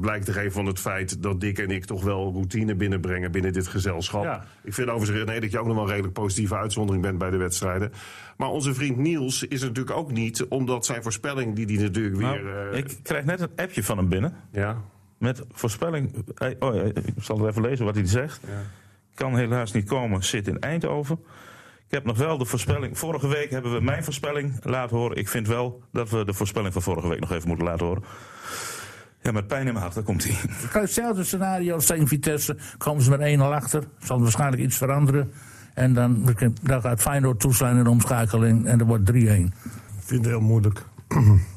[0.00, 3.52] blijk te geven van het feit dat Dick en ik toch wel routine binnenbrengen binnen
[3.52, 4.22] dit gezelschap.
[4.22, 4.44] Ja.
[4.62, 7.30] Ik vind overigens nee, dat je ook nog wel een redelijk positieve uitzondering bent bij
[7.30, 7.92] de wedstrijden.
[8.36, 12.18] Maar onze vriend Niels is er natuurlijk ook niet, omdat zijn voorspelling die die natuurlijk
[12.18, 12.72] nou, weer.
[12.72, 14.34] ik krijg net een appje van hem binnen.
[14.52, 14.82] Ja.
[15.18, 16.24] Met voorspelling.
[16.58, 18.40] Oh, ik zal er even lezen wat hij zegt.
[18.46, 18.62] Ja.
[19.14, 21.18] Kan helaas niet komen, zit in Eindhoven.
[21.88, 22.98] Ik heb nog wel de voorspelling.
[22.98, 25.16] Vorige week hebben we mijn voorspelling laten horen.
[25.16, 28.02] Ik vind wel dat we de voorspelling van vorige week nog even moeten laten horen.
[29.22, 30.34] Ja, met pijn in mijn hart, daar komt hij.
[30.80, 32.56] Hetzelfde scenario als tegen Vitesse.
[32.78, 33.84] Komen ze met 1-0 achter.
[33.98, 35.32] Zal waarschijnlijk iets veranderen.
[35.74, 38.66] En dan, dan gaat Feyenoord toeslaan in de omschakeling.
[38.66, 39.14] En er wordt 3-1.
[39.14, 39.52] Ik
[39.98, 40.82] vind het heel moeilijk.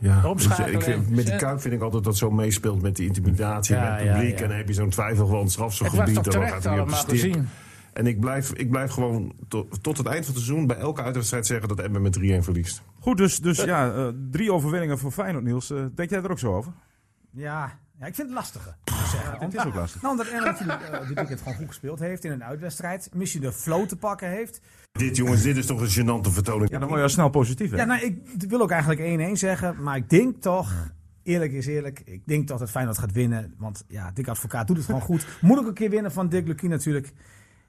[0.00, 3.06] Ja, dus ik vind, met die Kuip vind ik altijd dat zo meespeelt met die
[3.06, 4.30] intimidatie ja, met het publiek.
[4.30, 4.42] Ja, ja.
[4.42, 6.06] En dan heb je zo'n twijfel van het strafselgebied.
[6.06, 7.48] Het was toch terecht allemaal gezien.
[7.94, 11.02] En ik blijf, ik blijf gewoon to- tot het eind van het seizoen bij elke
[11.02, 12.82] uitwedstrijd zeggen dat Emmen met 3-1 verliest.
[13.00, 15.70] Goed, dus, dus ja, eh, drie overwinningen voor Feyenoord, Niels.
[15.70, 16.72] Eh, denk jij er ook zo over?
[17.30, 18.74] Ja, ja ik vind het lastige.
[18.84, 19.38] moet ik zeggen.
[19.40, 20.02] het is ook lastig.
[20.02, 23.08] Nou, omdat Emmen natuurlijk eh, dit weekend gewoon goed gespeeld heeft in een uitwedstrijd.
[23.14, 24.60] Misschien de flow te pakken heeft.
[24.92, 26.70] Dit jongens, dit is toch een gênante vertoning.
[26.70, 27.76] Ja, dan word je al snel positief, hè?
[27.76, 28.16] Ja, nou, ik
[28.48, 29.82] wil ook eigenlijk 1-1 zeggen.
[29.82, 30.72] Maar ik denk toch,
[31.22, 33.54] eerlijk is eerlijk, ik denk dat het Feyenoord gaat winnen.
[33.58, 35.26] Want ja, Dick Advocaat doet het gewoon goed.
[35.40, 37.12] Moet ook een keer winnen van Dick Lukien natuurlijk.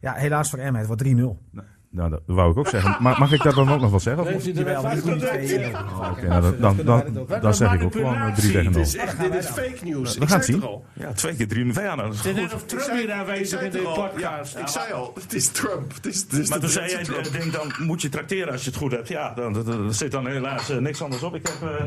[0.05, 1.61] Ja, helaas voor Emmen, het wordt 3-0.
[1.89, 2.97] Nou, dat wou ik ook zeggen.
[2.99, 4.23] Maar mag ik dat dan ook nog wel zeggen?
[4.23, 5.71] Wel twee, gezet?
[5.73, 8.73] eh, Oké, nou, dan, dan, dan, dan, zeg ik ook gewoon eh, 3 tegen 0.
[8.73, 10.15] Dit is echt dit is fake news.
[10.17, 10.63] We Ik gaan het zien.
[10.63, 10.85] al?
[10.93, 13.91] Ja, twee keer 3 ja, nou, dat is net of Trump hier aanwezig in de
[13.95, 14.57] podcast.
[14.57, 15.93] Ik zei al, het is Trump.
[16.01, 18.91] Maar de toen zei jij, eh, denk dan moet je trakteren als je het goed
[18.91, 19.07] hebt.
[19.07, 21.35] Ja, dan, zit dan helaas eh, niks anders op.
[21.35, 21.85] Ik heb, eh,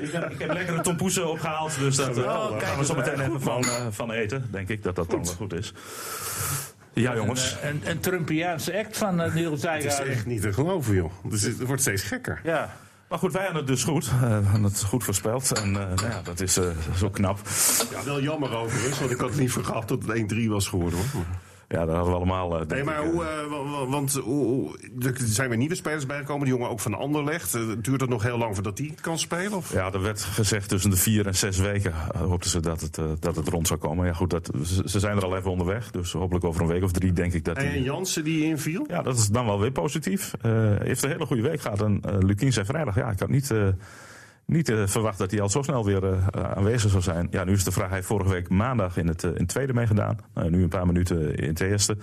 [0.00, 3.62] ik heb, ik heb lekkere tompoesen opgehaald, dus daar gaan we zo meteen even van,
[3.62, 4.48] eh, van eten.
[4.50, 5.72] Denk ik dat dat dan wel goed is.
[7.00, 7.56] Ja, jongens.
[7.62, 11.12] Een, een, een Trumpiaanse act van uh, Niels Het is echt niet te geloven, joh.
[11.24, 12.40] Dus het wordt steeds gekker.
[12.44, 12.76] Ja.
[13.08, 14.06] Maar goed, wij hadden het dus goed.
[14.06, 15.52] Eh, we hadden het goed voorspeld.
[15.52, 16.64] En eh, nou ja, dat is eh,
[16.96, 17.38] zo knap.
[17.90, 20.98] Ja, wel jammer overigens, want ik had het niet vergaat dat het 1-3 was geworden,
[20.98, 21.24] hoor.
[21.68, 22.60] Ja, dat hadden we allemaal.
[22.60, 25.74] eh, Nee, maar ik, hoe, eh, eh, wa- wa- want hoe, er zijn weer nieuwe
[25.74, 26.44] spelers bijgekomen.
[26.44, 27.52] Die jongen ook van Anderlecht.
[27.82, 29.52] Duurt het nog heel lang voordat die kan spelen?
[29.52, 29.72] Of?
[29.72, 33.36] Ja, er werd gezegd tussen de vier en zes weken hoopten ze dat het, dat
[33.36, 34.06] het rond zou komen.
[34.06, 34.50] Ja, goed, dat,
[34.84, 35.90] ze, zijn er al even onderweg.
[35.90, 37.82] Dus hopelijk over een week of drie denk ik dat En die...
[37.82, 38.84] Jansen die inviel?
[38.88, 40.32] Ja, dat is dan wel weer positief.
[40.78, 41.82] Heeft een hele goede week gehad.
[41.82, 43.52] En Lukien zei vrijdag, ja, ik had niet,
[44.48, 47.28] uh, niet verwacht dat hij al zo snel weer aanwezig zou zijn.
[47.30, 49.72] Ja, nu is de vraag, hij heeft vorige week maandag in het, in het tweede
[49.72, 50.18] meegedaan.
[50.34, 51.96] Nou, nu een paar minuten in het eerste.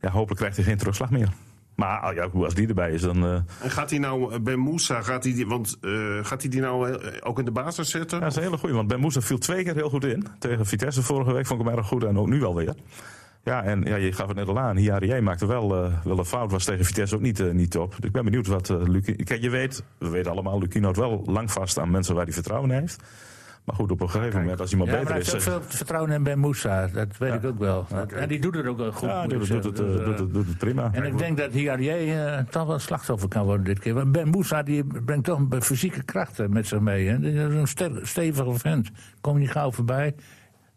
[0.00, 1.28] Ja, hopelijk krijgt hij geen terugslag meer.
[1.74, 3.24] Maar ja, als die erbij is, dan.
[3.24, 5.78] En gaat hij nou, Ben Moussa, gaat hij die, want,
[6.22, 8.18] gaat hij die nou ook in de basis zetten?
[8.18, 10.26] Ja, dat is een hele goede, want Ben Moussa viel twee keer heel goed in.
[10.38, 12.74] Tegen Vitesse vorige week vond ik hem erg goed en ook nu alweer.
[13.44, 14.76] Ja, en ja, je gaf het net al aan.
[14.76, 17.90] Hiarie maakte wel, uh, wel een fout, was tegen Vitesse ook niet, uh, niet top.
[17.96, 19.24] Dus ik ben benieuwd wat uh, Lucie...
[19.24, 22.32] Kijk, je weet, we weten allemaal, Lukien houdt wel lang vast aan mensen waar hij
[22.32, 23.02] vertrouwen in heeft.
[23.64, 25.26] Maar goed, op een gegeven moment, als iemand ja, beter maar is...
[25.26, 27.36] hij heeft veel vertrouwen in Ben Moussa, dat weet ja.
[27.36, 27.86] ik ook wel.
[27.90, 28.20] Okay.
[28.20, 29.08] En die doet het ook wel goed.
[29.08, 30.88] Ja, die doet, doet, het, dus, doet, het, doet het prima.
[30.92, 33.94] En ik denk dat Hiarie toch wel slachtoffer kan worden dit keer.
[33.94, 37.08] Want Ben Moussa die brengt toch een fysieke krachten met zich mee.
[37.08, 37.20] Hè.
[37.20, 38.90] Dat is een stevige vent.
[39.20, 40.14] Kom je niet gauw voorbij.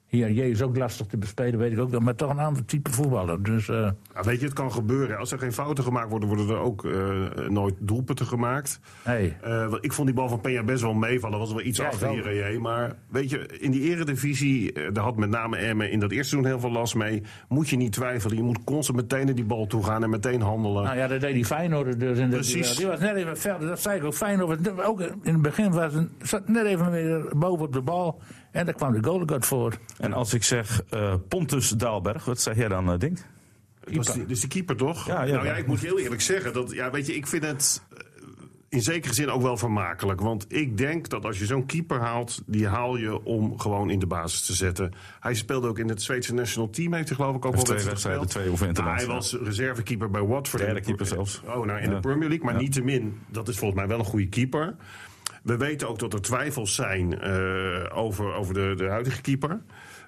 [0.08, 2.00] Hier, J is ook lastig te bespelen, weet ik ook wel.
[2.00, 3.44] Maar toch een ander type voetballer.
[3.44, 3.90] Dus, uh...
[4.14, 5.18] ja, weet je, het kan gebeuren.
[5.18, 8.80] Als er geen fouten gemaakt worden, worden er ook uh, nooit doelpunten gemaakt.
[9.04, 9.38] Hey.
[9.48, 11.40] Uh, ik vond die bal van Peña best wel meevallen.
[11.40, 15.30] was wel iets ja, achter hier, Maar weet je, in die eredivisie, daar had met
[15.30, 17.24] name Emmen in dat eerste seizoen heel veel last mee.
[17.48, 18.38] Moet je niet twijfelen.
[18.38, 20.84] Je moet constant meteen naar die bal toe gaan en meteen handelen.
[20.84, 22.18] Nou ja, dat deed die Feyenoord dus.
[22.18, 22.68] In Precies.
[22.68, 23.68] Die, die was net even verder.
[23.68, 24.14] Dat zei ik ook.
[24.14, 28.22] Feyenoord, ook in het begin was een, zat net even weer boven op de bal.
[28.58, 29.74] En daar kwam de uit voor.
[29.98, 33.18] En als ik zeg uh, Pontus Daalberg, wat zeg jij dan, uh, Dink?
[33.92, 35.08] Dus die, dus die keeper toch?
[35.08, 36.54] Ja, ja, nou ja, ik moet heel eerlijk zeggen.
[36.54, 38.00] Dat, ja, weet je, ik vind het uh,
[38.70, 40.22] in zekere zin ook wel vermakelijk.
[40.22, 44.00] Want ik denk dat als je zo'n keeper haalt, die haal je om gewoon in
[44.00, 44.94] de basis te zetten.
[45.20, 47.84] Hij speelde ook in het Zweedse national team, heeft hij geloof ik ook wel twee
[47.84, 50.64] wedstrijden, twee of nou, Hij was reservekeeper bij Watford.
[50.64, 51.42] Derde keeper zelfs.
[51.46, 51.96] Oh, nou in ja.
[51.96, 52.60] de Premier League, maar ja.
[52.60, 54.76] niettemin, dat is volgens mij wel een goede keeper.
[55.48, 59.60] We weten ook dat er twijfels zijn uh, over, over de, de huidige keeper.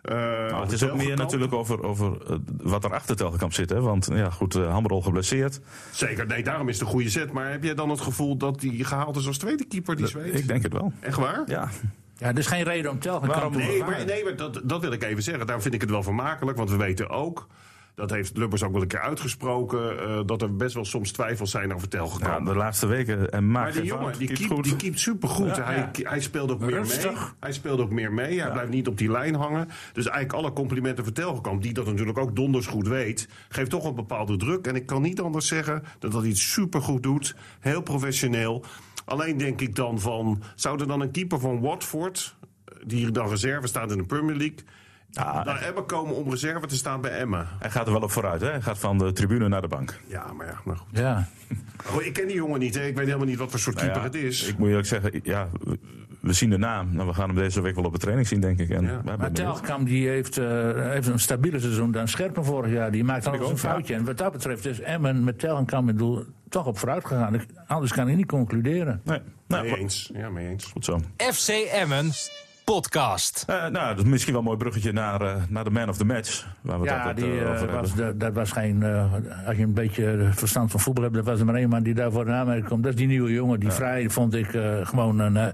[0.04, 3.70] Uh, nou, het is ook meer natuurlijk over, over uh, wat er achter Telgekamp zit.
[3.70, 3.82] Hè?
[3.82, 5.60] Want ja, goed, uh, Hammerol geblesseerd.
[5.92, 7.32] Zeker, nee, daarom is het een goede zet.
[7.32, 10.34] Maar heb jij dan het gevoel dat hij gehaald is als tweede keeper, die Zweed?
[10.34, 10.94] Ik denk het wel.
[11.00, 11.44] Echt waar?
[11.46, 11.70] Ja.
[12.18, 14.92] Ja, er is geen reden om Telgekamp te Nee, maar, nee maar dat, dat wil
[14.92, 15.46] ik even zeggen.
[15.46, 16.58] Daarom vind ik het wel vermakelijk.
[16.58, 17.48] Want we weten ook...
[18.00, 19.94] Dat heeft Lubbers ook wel een keer uitgesproken.
[19.94, 22.48] Uh, dat er best wel soms twijfels zijn over Telgekamp.
[22.48, 23.30] Ja, de laatste weken.
[23.30, 25.56] En maar die jongen, die keept, die keept supergoed.
[25.56, 26.10] Ja, hij, ja.
[26.10, 27.16] hij speelt ook meer mee.
[27.40, 28.26] Hij speelt ook meer mee.
[28.26, 28.52] Hij ja.
[28.52, 29.68] blijft niet op die lijn hangen.
[29.94, 31.62] Dus eigenlijk alle complimenten voor Telgekamp.
[31.62, 33.28] Die dat natuurlijk ook donders goed weet.
[33.50, 34.68] Geeft toch een bepaalde druk.
[34.68, 37.36] En ik kan niet anders zeggen dat hij het supergoed doet.
[37.60, 38.64] Heel professioneel.
[39.06, 40.42] Alleen denk ik dan van...
[40.56, 42.36] Zou er dan een keeper van Watford...
[42.84, 44.58] die dan reserve staat in de Premier League...
[45.12, 47.48] Ja, naar Emmen komen om reserve te staan bij Emmen.
[47.60, 48.50] Hij gaat er wel op vooruit, hè?
[48.50, 50.00] Hij gaat van de tribune naar de bank.
[50.08, 50.88] Ja, maar ja, nou goed.
[50.92, 51.28] Ja.
[51.96, 52.86] Oh, ik ken die jongen niet, hè?
[52.86, 54.48] ik weet helemaal niet wat voor soort keeper nou ja, het is.
[54.48, 55.48] Ik moet eerlijk zeggen, ja,
[56.20, 56.96] we, zien de naam.
[56.96, 58.70] Nou, we gaan hem deze week wel op de training zien, denk ik.
[58.70, 59.02] En ja.
[59.18, 62.92] Maar Telkamp die heeft, uh, heeft een stabiele seizoen dan Scherpen vorig jaar.
[62.92, 63.94] Die maakt dan een foutje.
[63.94, 67.42] En wat dat betreft is Emmen met Telkamp in doel toch op vooruit gegaan.
[67.68, 69.02] Anders kan hij niet concluderen.
[69.04, 70.12] Nee, nou, mee eens.
[70.14, 70.66] Ja, mee eens.
[70.66, 71.00] Goed zo.
[71.18, 72.12] FC Emmen
[72.74, 73.46] podcast.
[73.50, 75.98] Uh, nou, dat is misschien wel een mooi bruggetje naar, uh, naar de man of
[75.98, 76.48] the match.
[76.62, 78.84] Waar we ja, dat, die, uh, over was, dat, dat was geen.
[79.46, 81.94] als je een beetje verstand van voetbal hebt, dat was er maar één man die
[81.94, 82.84] daarvoor in aanmerking komt.
[82.84, 83.60] Dat is die nieuwe jongen.
[83.60, 83.76] Die ja.
[83.76, 84.48] vrij vond ik
[84.84, 85.54] gewoon een.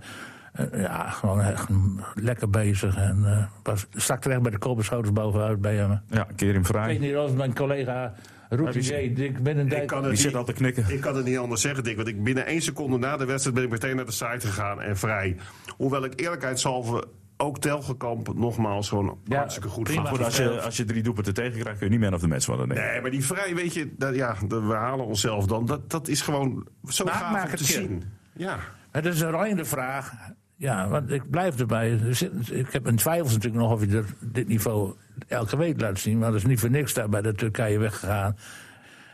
[0.72, 1.68] ja, gewoon echt
[2.14, 2.96] lekker bezig.
[2.96, 6.02] En was, stak terecht bij de kopenschouders bovenuit bij hem.
[6.10, 6.94] Ja, keer hem vrij.
[6.94, 8.14] Ik weet niet of mijn collega
[8.50, 9.88] Routinier, ik ben een Ik dijk.
[9.88, 10.86] kan, Die het zit niet, al te knikken.
[10.90, 11.96] ik kan het niet anders zeggen, Dick.
[11.96, 14.82] Want ik, binnen één seconde na de wedstrijd ben ik meteen naar de site gegaan
[14.82, 15.38] en vrij.
[15.78, 17.04] Hoewel ik eerlijkheidshalve
[17.38, 20.10] ook Telgekamp nogmaals gewoon Ja, hartstikke goed prima.
[20.10, 22.46] Goed, als je, als je drie doelpunten tegenkrijgt, kun je niet man of the match
[22.46, 22.68] worden.
[22.68, 22.78] Nee.
[22.78, 25.66] Nee, maar die vrij, weet je, dat, ja, dat- we halen onszelf dan.
[25.66, 27.74] Dat, dat is gewoon zo gaaf maak om het te keer.
[27.82, 28.04] zien.
[28.34, 28.58] Ja.
[28.92, 30.12] Het is alleen de vraag.
[30.58, 31.92] Ja, want ik blijf erbij.
[31.92, 34.94] Er Ik heb een twijfels natuurlijk nog of je dit niveau
[35.28, 36.18] elke week laat zien.
[36.18, 38.38] Maar dat is niet voor niks daar bij de Turkije weggegaan.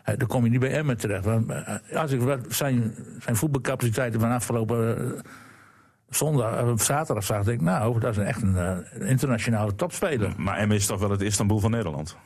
[0.04, 1.26] Eh, Dan kom je niet bij Emmen terecht.
[1.26, 5.22] Want eh, als ik zijn, zijn voetbalcapaciteiten van afgelopen eh,
[6.10, 10.34] zondag, zaterdag zag, denk ik, nou, dat is echt een internationale topspeler.
[10.38, 12.18] Maar Emmen is toch wel het Istanbul van Nederland?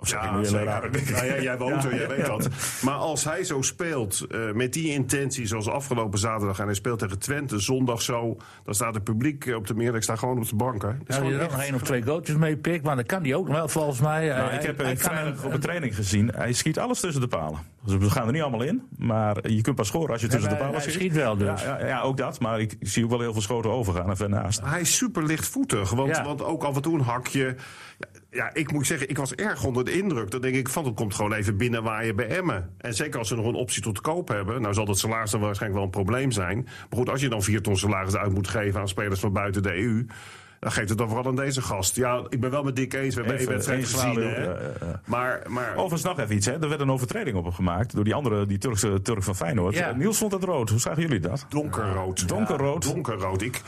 [0.00, 0.64] Of zeg ik nu heel zeker.
[0.64, 0.90] raar?
[1.06, 2.48] Ja, ja, jij woont er, jij weet dat.
[2.82, 6.58] Maar als hij zo speelt, eh, met die intentie zoals afgelopen zaterdag...
[6.58, 8.36] en hij speelt tegen Twente zondag zo...
[8.64, 10.82] dan staat het publiek eh, op de meer, ik sta gewoon op de bank.
[10.82, 10.88] Hè.
[10.88, 13.48] Als je er nog één of twee goaltjes mee pikt, maar dan kan die ook
[13.48, 14.28] wel volgens mij.
[14.28, 16.32] Nou, Hij- ik heb hij hem vrijdag een- op de training gezien.
[16.36, 17.58] Hij schiet alles tussen de palen.
[17.84, 18.82] Dus we gaan er niet allemaal in.
[18.96, 20.94] Maar je kunt pas scoren als je tussen de palen hij schiet.
[20.94, 21.62] schiet wel dus.
[21.62, 22.40] Ja, ja, ja, ook dat.
[22.40, 24.60] Maar ik, zie ook wel heel veel schoten overgaan en ver naast.
[24.64, 26.24] Hij is super lichtvoetig, want, Ja.
[26.24, 27.56] want ook af en toe een hakje.
[28.30, 30.30] Ja, ik moet zeggen, ik was erg onder de indruk.
[30.30, 32.70] Dan denk ik van, het komt gewoon even binnen waar je bij Emmen.
[32.78, 34.62] En zeker als ze nog een optie tot koop hebben.
[34.62, 36.62] Nou zal dat salaris dan waarschijnlijk wel een probleem zijn.
[36.64, 39.62] Maar goed, als je dan vier ton salaris uit moet geven aan spelers van buiten
[39.62, 40.06] de EU...
[40.60, 41.96] dan geeft het dan vooral aan deze gast.
[41.96, 43.14] Ja, ik ben wel met Dick eens.
[43.14, 44.22] We hebben één Even wedstrijd gezien.
[44.28, 44.42] Hè?
[44.44, 45.00] ja, ja, ja.
[45.06, 46.46] Maar, maar Overigens nog even iets.
[46.46, 46.52] Hè.
[46.62, 49.74] Er werd een overtreding op hem gemaakt door die andere, die Turkse Turk van Feyenoord.
[49.74, 49.92] Ja.
[49.92, 50.68] Niels vond het rood.
[50.70, 51.46] Hoe zagen jullie dat?
[51.48, 52.28] donkerrood.
[52.28, 52.84] Donkerrood.
[52.84, 53.42] Ja, donkerrood.
[53.42, 53.62] Ik,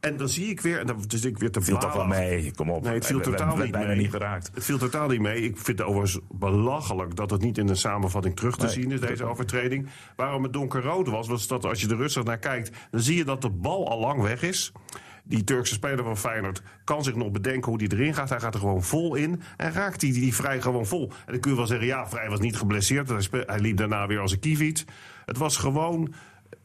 [0.00, 2.52] en dan zie ik weer, en dat is ik weer te Viel toch wel mee.
[2.54, 2.82] Kom op.
[2.82, 3.96] Nee, het viel We- we- we- totaal we- niet bijna mee.
[3.96, 4.50] niet geraakt.
[4.54, 5.40] Het viel totaal niet mee.
[5.42, 8.90] Ik vind het overigens belachelijk dat het niet in de samenvatting terug te Nee, zien
[8.92, 9.88] is, deze overtreding.
[10.16, 13.24] Waarom het donkerrood was, was dat als je er rustig naar kijkt, dan zie je
[13.24, 14.72] dat de bal al lang weg is.
[15.22, 18.28] Die Turkse speler van Feyenoord kan zich nog bedenken hoe die erin gaat.
[18.28, 21.12] Hij gaat er gewoon vol in en raakt die, die vrij gewoon vol.
[21.26, 23.08] En dan kun je wel zeggen, ja, vrij was niet geblesseerd.
[23.08, 24.84] Hij, hij liep daarna weer als een kieviet.
[25.24, 26.14] Het was gewoon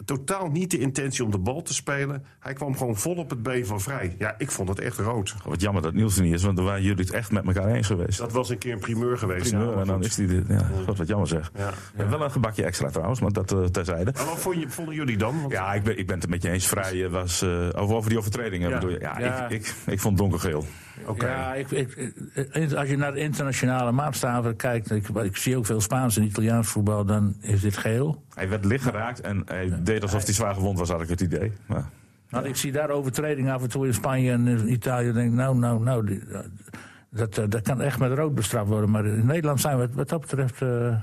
[0.05, 2.23] totaal niet de intentie om de bal te spelen.
[2.39, 4.15] Hij kwam gewoon vol op het been van vrij.
[4.19, 5.35] Ja, ik vond het echt rood.
[5.45, 7.67] Wat jammer dat Niels er niet is, want dan waren jullie het echt met elkaar
[7.67, 8.19] eens geweest.
[8.19, 9.49] Dat was een keer een primeur geweest.
[9.49, 10.05] Primeur, ja, en dan goed.
[10.05, 10.27] is die.
[10.27, 11.51] de- Ja, God, wat jammer zeg.
[11.55, 11.73] Ja.
[12.09, 14.11] Wel een gebakje extra trouwens, maar dat eh, terzijde.
[14.15, 15.39] Maar wat vond je, vonden jullie dan?
[15.41, 16.67] Want- Ja, ik ben, ik ben het er met je eens.
[16.67, 17.41] Vrij was.
[17.41, 18.75] eh, over, over die overtredingen Ja.
[18.75, 18.99] bedoel je.
[18.99, 19.47] Ja, Ja.
[19.47, 20.65] Ik, ik, ik vond donkergeel.
[21.17, 21.87] Ja, ik,
[22.75, 26.67] als je naar de internationale maatstaven kijkt, ik, ik zie ook veel Spaans en Italiaans
[26.67, 28.23] voetbal, dan is dit geel.
[28.33, 31.21] Hij werd licht geraakt en hij deed alsof hij zwaar gewond was, had ik het
[31.21, 31.51] idee.
[31.65, 31.89] Maar,
[32.29, 35.11] Want ik zie daar overtredingen af en toe in Spanje en in Italië.
[35.11, 36.23] denk nou, nou, nou, die-
[37.09, 38.89] dat, eh, dat kan echt met rood bestraft worden.
[38.91, 40.61] Maar in Nederland zijn we wat dat betreft.
[40.61, 40.95] eh,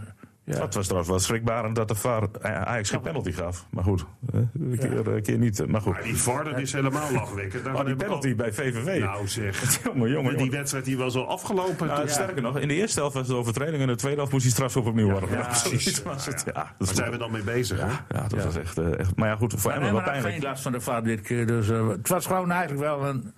[0.44, 0.60] ja.
[0.60, 3.66] Het was trouwens wel schrikbarend dat de VAR Ajax geen penalty gaf.
[3.70, 5.66] Maar goed, eh, een keer, een keer niet.
[5.66, 5.92] Maar goed.
[5.92, 7.66] Maar die VAR, dat is helemaal lachwekkend.
[7.66, 9.00] Oh, die penalty bij VVV.
[9.02, 9.62] Nou zeg.
[9.84, 11.86] jongen, jongen, Die wedstrijd die was al afgelopen.
[11.86, 14.32] Nou, Sterker nog, in de eerste helft was de overtreding en in de tweede helft
[14.32, 15.30] moest hij strafschop opnieuw worden.
[15.30, 16.02] ja, precies.
[16.02, 16.42] Was het.
[16.46, 17.80] Ja, dat Waar is zijn we dan mee bezig?
[17.80, 17.86] hè?
[18.18, 19.16] Ja, dat was echt, eh, echt.
[19.16, 20.34] Maar ja, goed, voor Maar Emmen wel pijnlijk.
[20.34, 21.46] geen last van de VAR dit keer.
[21.46, 23.32] Dus, eh, het was gewoon eigenlijk wel een,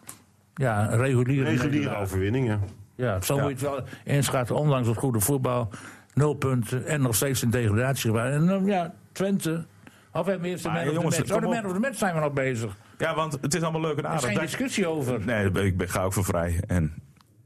[0.55, 2.59] ja, een reguliere, Reguliere overwinning, ja.
[2.95, 3.43] Ja, zo Ja.
[3.43, 4.57] moet je het wel inschatten.
[4.57, 5.69] Ondanks het goede voetbal,
[6.17, 8.33] nul punten en nog steeds in degradatie gewaar.
[8.33, 9.65] En dan, ja, Twente.
[10.13, 11.41] Of hebben we eerst de man jongens, Oh, de op.
[11.43, 12.77] man of the match zijn we nog bezig.
[12.99, 14.31] Ja, want het is allemaal leuk en Er is aardig.
[14.31, 15.21] geen discussie over.
[15.25, 16.61] Nee, ik ben- ga ook voor vrij.
[16.67, 16.95] En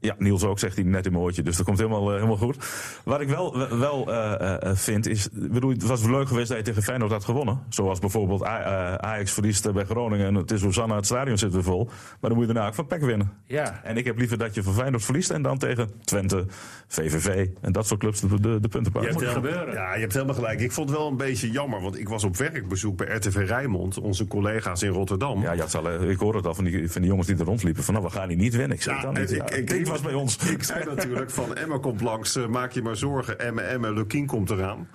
[0.01, 1.41] ja, Niels ook, zegt hij net in mijn oortje.
[1.43, 2.57] Dus dat komt helemaal, eh, helemaal goed.
[3.03, 5.25] Wat ik wel, wel eh, eh, vind is...
[5.27, 7.59] ik Bedoel, het was leuk geweest dat je tegen Feyenoord had gewonnen.
[7.69, 10.27] Zoals bijvoorbeeld A- eh, Ajax verliest bij Groningen.
[10.27, 11.85] En het is Hosanna, het stadion zit weer vol.
[11.85, 13.31] Maar dan moet je daarna ook van PEC winnen.
[13.45, 13.79] Ja.
[13.83, 15.29] En ik heb liever dat je van Feyenoord verliest...
[15.29, 16.45] en dan tegen Twente,
[16.87, 19.13] VVV en dat soort clubs de, de, de punten pakken.
[19.13, 19.73] moet hebt gebeuren.
[19.73, 20.59] Ja, je hebt helemaal gelijk.
[20.59, 23.97] Ik vond het wel een beetje jammer, want ik was op werkbezoek bij RTV Rijnmond,
[23.99, 25.41] onze collega's in Rotterdam.
[25.41, 27.37] Ja, je had al, eh, ik hoorde het al van die, van die jongens die
[27.37, 27.83] er rondliepen.
[27.83, 28.77] Van nou, we gaan hier niet winnen.
[28.77, 29.31] Ik zei Ja, het dan niet.
[29.31, 30.37] en Ja, ik- ik- ik- was bij ons.
[30.37, 33.39] Ik zei natuurlijk van Emma komt langs, eh, maak je maar zorgen.
[33.39, 34.87] Emma, Emma, Lukien komt eraan.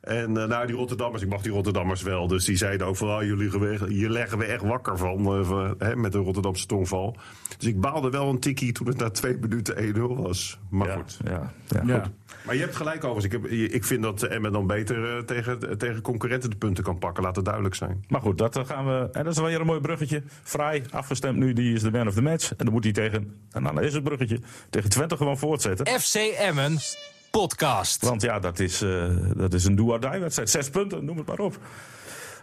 [0.00, 2.26] En eh, nou, die Rotterdammers, ik mag die Rotterdammers wel.
[2.28, 5.18] Dus die zeiden ook van, ah, jullie hier leggen we echt wakker van.
[5.26, 7.16] eh, van, hè, met de Rotterdamse tongval.
[7.58, 10.58] Dus ik baalde wel een tikkie toen het na twee minuten 1-0 was.
[10.70, 11.18] Maar Ja, goed.
[11.24, 12.00] ja, ja, Ja.
[12.02, 12.10] goed.
[12.42, 13.24] Maar je hebt gelijk overigens.
[13.24, 16.98] Ik, heb, ik vind dat Emma dan beter eh, tegen, tegen concurrenten de punten kan
[16.98, 17.22] pakken.
[17.22, 18.04] Laat het duidelijk zijn.
[18.08, 19.08] Maar goed, dat eh, gaan we.
[19.12, 20.22] En dat is wel weer een mooi bruggetje.
[20.42, 22.50] Vrij, afgestemd nu, die is de man of the match.
[22.50, 23.40] En dan moet hij tegen.
[23.50, 24.40] En dan is het bruggetje.
[24.70, 26.00] Tegen Twente gewoon voortzetten.
[26.00, 26.78] FC Emmen
[27.32, 28.02] podcast.
[28.02, 30.50] Want ja, dat is, eh, dat is een do-or-die-wedstrijd.
[30.50, 31.58] Zes punten, noem het maar op.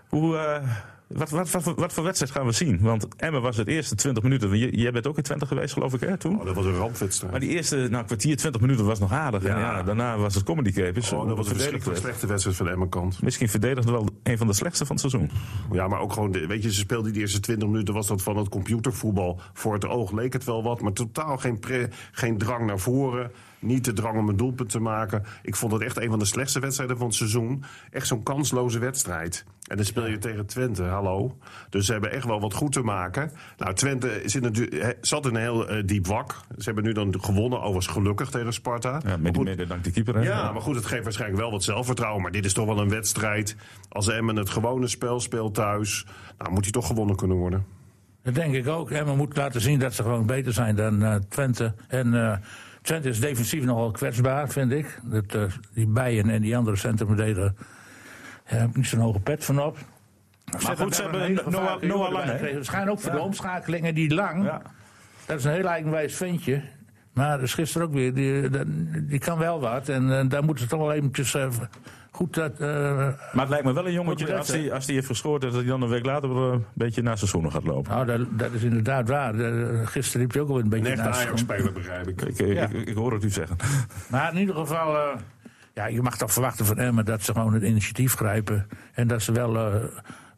[0.08, 0.70] Hoe, eh,
[1.10, 2.80] wat, wat, wat, wat voor wedstrijd gaan we zien?
[2.82, 4.58] Want Emmen was het eerste 20 minuten.
[4.72, 6.40] Jij bent ook in Twente geweest, geloof ik, hè, toen?
[6.40, 7.32] Oh, dat was een rampwedstrijd.
[7.32, 9.44] Maar die eerste nou, kwartier, 20 minuten was nog aardig.
[9.44, 9.60] En Ja.
[9.78, 11.12] ja, daarna was het comedy capers.
[11.12, 13.22] Oh, dat was een slechte wedstrijd van de Emmen-kant.
[13.22, 15.32] Misschien verdedigd wel een van de slechtste van het seizoen.
[15.72, 18.22] Ja, maar ook gewoon, de- weet je, ze speelden die eerste 20 minuten, was dat
[18.22, 19.42] van het computervoetbal.
[19.54, 23.32] Voor het oog leek het wel wat, maar totaal geen, pre- geen drang naar voren.
[23.60, 25.24] Niet de drang om een doelpunt te maken.
[25.42, 27.64] Ik vond het echt een van de slechtste wedstrijden van het seizoen.
[27.92, 29.46] Echt zo'n kansloze wedstrijd.
[29.68, 31.38] En dan speel je tegen Twente, hallo.
[31.70, 33.32] Dus ze hebben echt wel wat goed te maken.
[33.58, 36.36] Nou, Twente zit natuurlijk, zat in een heel eh, diep wak.
[36.58, 38.90] Ze hebben nu dan gewonnen, overigens gelukkig tegen Sparta.
[38.92, 40.16] Ja, Maar met, goed, mede dank de keeper.
[40.16, 40.22] hè?
[40.22, 42.22] ja, maar goed, het geeft waarschijnlijk wel wat zelfvertrouwen.
[42.22, 43.56] Maar dit is toch wel een wedstrijd.
[43.90, 46.06] Als Emmen het gewone spel speelt thuis,
[46.38, 47.66] nou, moet hij toch gewonnen kunnen worden.
[48.24, 48.92] Dat denk ik ook.
[48.92, 51.74] En we moeten laten zien dat ze gewoon beter zijn dan eh, Twente.
[51.88, 52.38] En eh,
[52.82, 55.00] Twente is defensief nogal kwetsbaar, vind ik.
[55.04, 57.54] Dat, eh, die Bijen en die andere centrumverdediger...
[58.48, 59.78] Ja, heb ik niet zo'n hoge pet van op.
[60.64, 62.26] Maar goed, ze hebben Noah, Noah Lang?
[62.26, 64.44] Waarschijnlijk ook voor de omschakelingen die lang.
[64.44, 64.62] Ja.
[65.26, 66.62] Dat is een heel eigenwijs ventje.
[67.14, 68.14] Maar dat is gisteren ook weer.
[68.14, 69.90] Die, die, die kan wel wat.
[69.90, 71.48] En eh, daar moeten ze toch wel eventjes eh,
[72.20, 72.34] goed...
[72.34, 72.52] dat.
[72.60, 75.42] eh, Maar het lijkt me wel een jongetje, Goed als hij, als hij heeft gescoord,
[75.42, 77.92] dat hij dan een week later een beetje naar zijn schoenen gaat lopen.
[77.92, 79.40] nou, dat, dat is inderdaad waar.
[79.40, 82.22] Eh, gisteren liep je ook wel een beetje Een echte Ajax-speler, begrijp ik.
[82.22, 82.64] Ik, ik, Ja.
[82.68, 83.56] ik, ik hoor het u zeggen.
[84.12, 85.20] Maar in ieder geval, eh,
[85.74, 88.68] ja, je mag toch verwachten van Emmen dat ze gewoon het initiatief grijpen.
[88.94, 89.84] En dat ze wel eh,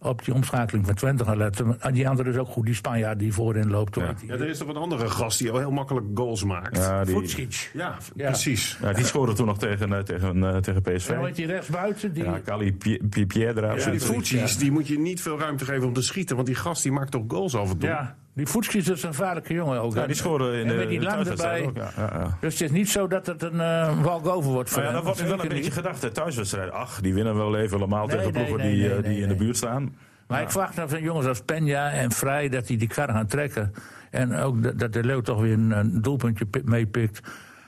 [0.03, 1.77] op die omschakeling van Twente gaan letten.
[1.91, 3.95] Die andere is ook goed, die Spanjaard die voorin loopt.
[3.95, 4.13] Ja.
[4.19, 4.27] die?
[4.27, 6.77] Ja, er is toch een andere gast die al heel makkelijk goals maakt.
[6.77, 8.25] Ja, Ja, die, ja, Ja.
[8.29, 8.77] precies.
[8.81, 11.09] ja, die scoorde toen nog tegen, eh, tegen, eh, tegen PSV.
[11.09, 12.13] En hoe heet die rechtsbuiten?
[12.13, 13.73] Die, Ja, Kali Pi- Pi- Piedra.
[13.75, 16.35] Ja, die voetjes, die moet je niet veel ruimte geven om te schieten.
[16.35, 17.89] Want die gast die maakt toch goals af en toe.
[17.89, 19.93] ja, die Voetskis is een vaarlijke jongen ook.
[19.93, 21.83] Ja, die scoorde in en de met die in de lang thuiswedstrijd erbij.
[21.83, 22.37] ook, ja, ja.
[22.39, 25.21] Dus het is niet zo dat het een eh walk-over wordt voor ja, dan wordt
[25.27, 26.71] wel een beetje gedacht, thuiswedstrijd.
[26.71, 29.27] Ach, die winnen wel even helemaal Nee, tegen nee, ploegen nee, die, eh, die in
[29.27, 29.95] de buurt staan.
[30.27, 33.73] Maar ik verwacht van jongens als Peña en Vrij dat die die kar gaan trekken.
[34.11, 37.19] En ook dat, dat de Leeuw toch weer een, een doelpuntje pi- meepikt.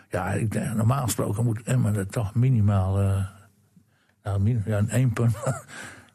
[0.10, 3.00] Ja, ik denk, normaal gesproken moet Emmen er toch minimaal...
[3.00, 3.26] eh,
[4.24, 5.36] nou, min, ja, een één punt.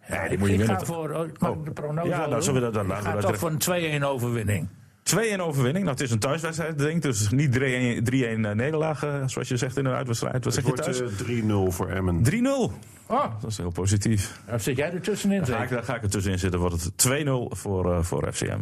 [0.08, 1.10] Ja, die moet je ik winnen ga voor...
[1.10, 3.38] oh, mag ik de prognose Ja, nou, zullen we dat dan- Ik laten we toch
[3.38, 4.68] voor een 2-1 overwinning.
[5.02, 5.84] 2-1 overwinning.
[5.84, 7.02] Nou, het is een thuiswedstrijd, denk ik.
[7.02, 10.44] Dus niet 3-1 3-1 nederlaag, eh, zoals je zegt in een uitwedstrijd.
[10.44, 11.00] Wat Het zeg je wordt thuis?
[11.00, 12.22] eh, 3-0 voor Emmen.
[12.22, 12.72] 3-0.
[13.06, 14.40] Oh, Dat is heel positief.
[14.46, 15.38] dan zit jij er tussenin.
[15.44, 16.60] Daar ga ik, daar ga ik er tussenin zitten.
[16.60, 18.58] Wordt het 2-0 voor, eh, voor FCM.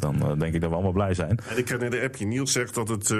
[0.00, 1.40] Dan eh, denk ik dat we allemaal blij zijn.
[1.42, 2.26] 3-1 En ik kreeg net een appje.
[2.26, 3.18] Niels zegt dat het eh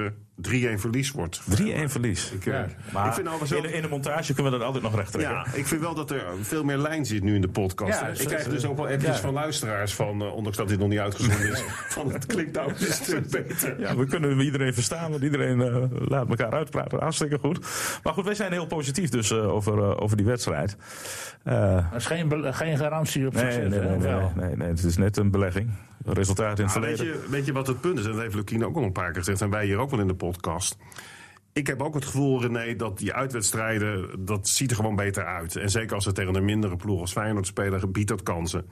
[0.75, 1.41] 3-1 verlies wordt.
[1.87, 2.31] verlies.
[2.31, 2.67] Ik, eh, Ja.
[2.93, 5.33] Maar ik vind in, de- in de montage kunnen we dat altijd nog recht trekken.
[5.35, 7.99] Ja, ik vind wel dat er veel meer lijn zit nu in de podcast.
[7.99, 9.21] Ja, ik krijg dus ook wel appjes ja.
[9.21, 11.63] van luisteraars van, eh, ondanks dat dit nog niet uitgezonden is,
[11.97, 13.79] van het klinkt nou een stuk beter.
[13.79, 15.75] Ja, we kunnen iedereen verstaan, want iedereen eh,
[16.07, 16.99] laat elkaar uitpraten.
[16.99, 17.59] Hartstikke goed.
[18.03, 20.77] Maar goed, wij zijn heel positief dus eh, over, eh, over die wedstrijd.
[21.43, 23.69] Eh, Dat is geen, geen garantie op nee, succes.
[23.69, 25.69] nee, nee, nee, nee, het is net een belegging.
[26.05, 27.21] Resultaat in het Maar weet, verleden.
[27.21, 28.05] je, weet je wat het punt is?
[28.05, 29.41] En dat heeft Lukien ook al een paar keer gezegd.
[29.41, 30.77] En wij hier ook wel in de podcast.
[31.53, 34.25] Ik heb ook het gevoel, René, dat die uitwedstrijden...
[34.25, 35.55] dat ziet er gewoon beter uit.
[35.55, 37.91] En zeker als ze tegen een mindere ploeg als Feyenoord spelen...
[37.91, 38.65] biedt dat kansen.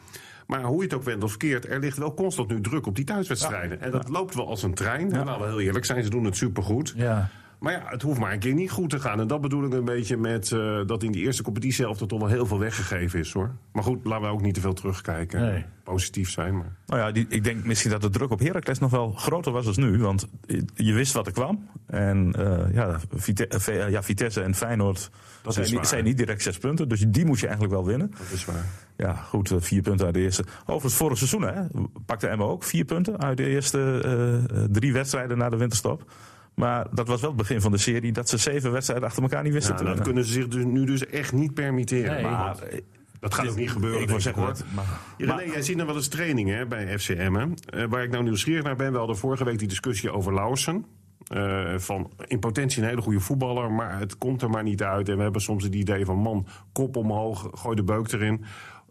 [0.48, 1.70] Maar hoe je het ook wendt of keert...
[1.70, 3.82] er ligt wel constant nu druk op die thuiswedstrijden.
[3.82, 5.12] En dat loopt wel als een trein.
[5.12, 6.94] En laten we heel eerlijk zijn, ze doen het supergoed.
[6.96, 7.30] Ja.
[7.60, 9.20] Maar ja, het hoeft maar een keer niet goed te gaan.
[9.20, 12.20] En dat bedoel ik een beetje met eh, dat in die eerste competitie zelf toch
[12.20, 13.52] wel heel veel weggegeven is hoor.
[13.72, 15.42] Maar goed, laten we ook niet te veel terugkijken.
[15.42, 15.66] Nee.
[15.84, 16.58] Positief zijn.
[16.58, 16.76] Maar...
[16.86, 19.68] Nou ja, die, ik denk misschien dat de druk op Heracles nog wel groter was
[19.68, 20.00] als nu.
[20.00, 20.28] Want
[20.74, 21.70] je wist wat er kwam.
[21.86, 25.10] En eh, ja, Vite- eh, ja, Vitesse en Feyenoord
[25.42, 25.86] Dat zijn, niet, waar.
[25.86, 26.90] zijn niet direct zes punten.
[26.90, 28.12] Dus die moest je eigenlijk wel winnen.
[28.18, 28.66] Dat is waar.
[28.98, 30.44] Ja, goed, vier punten uit de eerste.
[30.62, 31.62] Overigens, vorig seizoen hè,
[32.06, 36.12] pakte Emma ook vier punten uit de eerste drie wedstrijden na de winterstop.
[36.60, 39.44] Maar dat was wel het begin van de serie dat ze zeven wedstrijden achter elkaar
[39.44, 40.14] niet wisten Ja, te dat winnen.
[40.14, 42.14] kunnen ze zich dus nu dus echt niet permitteren.
[42.14, 42.24] Nee.
[42.24, 42.80] Maar eh,
[43.20, 44.02] dat gaat ook niet gebeuren.
[44.02, 44.52] ik wil zeggen hoor.
[44.52, 44.64] dat.
[44.76, 44.86] Maar,
[45.18, 47.34] Ja, jij ziet nog wel eens trainingen hè, bij FCM.
[47.34, 47.46] Hè?
[47.82, 50.86] Eh, waar ik nou nieuwsgierig naar ben, we hadden vorige week die discussie over Lausen.
[51.28, 55.10] Eh, van in potentie een hele goede voetballer, maar het komt er maar niet uit.
[55.10, 58.44] En we hebben soms het idee van man, kop omhoog, gooi de beuk erin.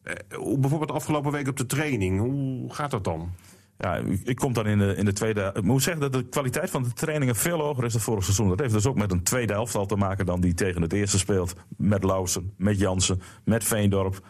[0.03, 3.31] Eh, hoe bijvoorbeeld afgelopen week op de training, hoe gaat dat dan?
[3.79, 5.51] Ja, ik kom dan in de, in de tweede.
[5.55, 8.49] Ik moet zeggen dat de kwaliteit van de trainingen veel hoger is dan vorig seizoen.
[8.49, 11.19] Dat heeft dus ook met een tweede elftal te maken dan die tegen het eerste
[11.19, 11.55] speelt.
[11.77, 14.21] Met Lausen, met Jansen, met Veendorp.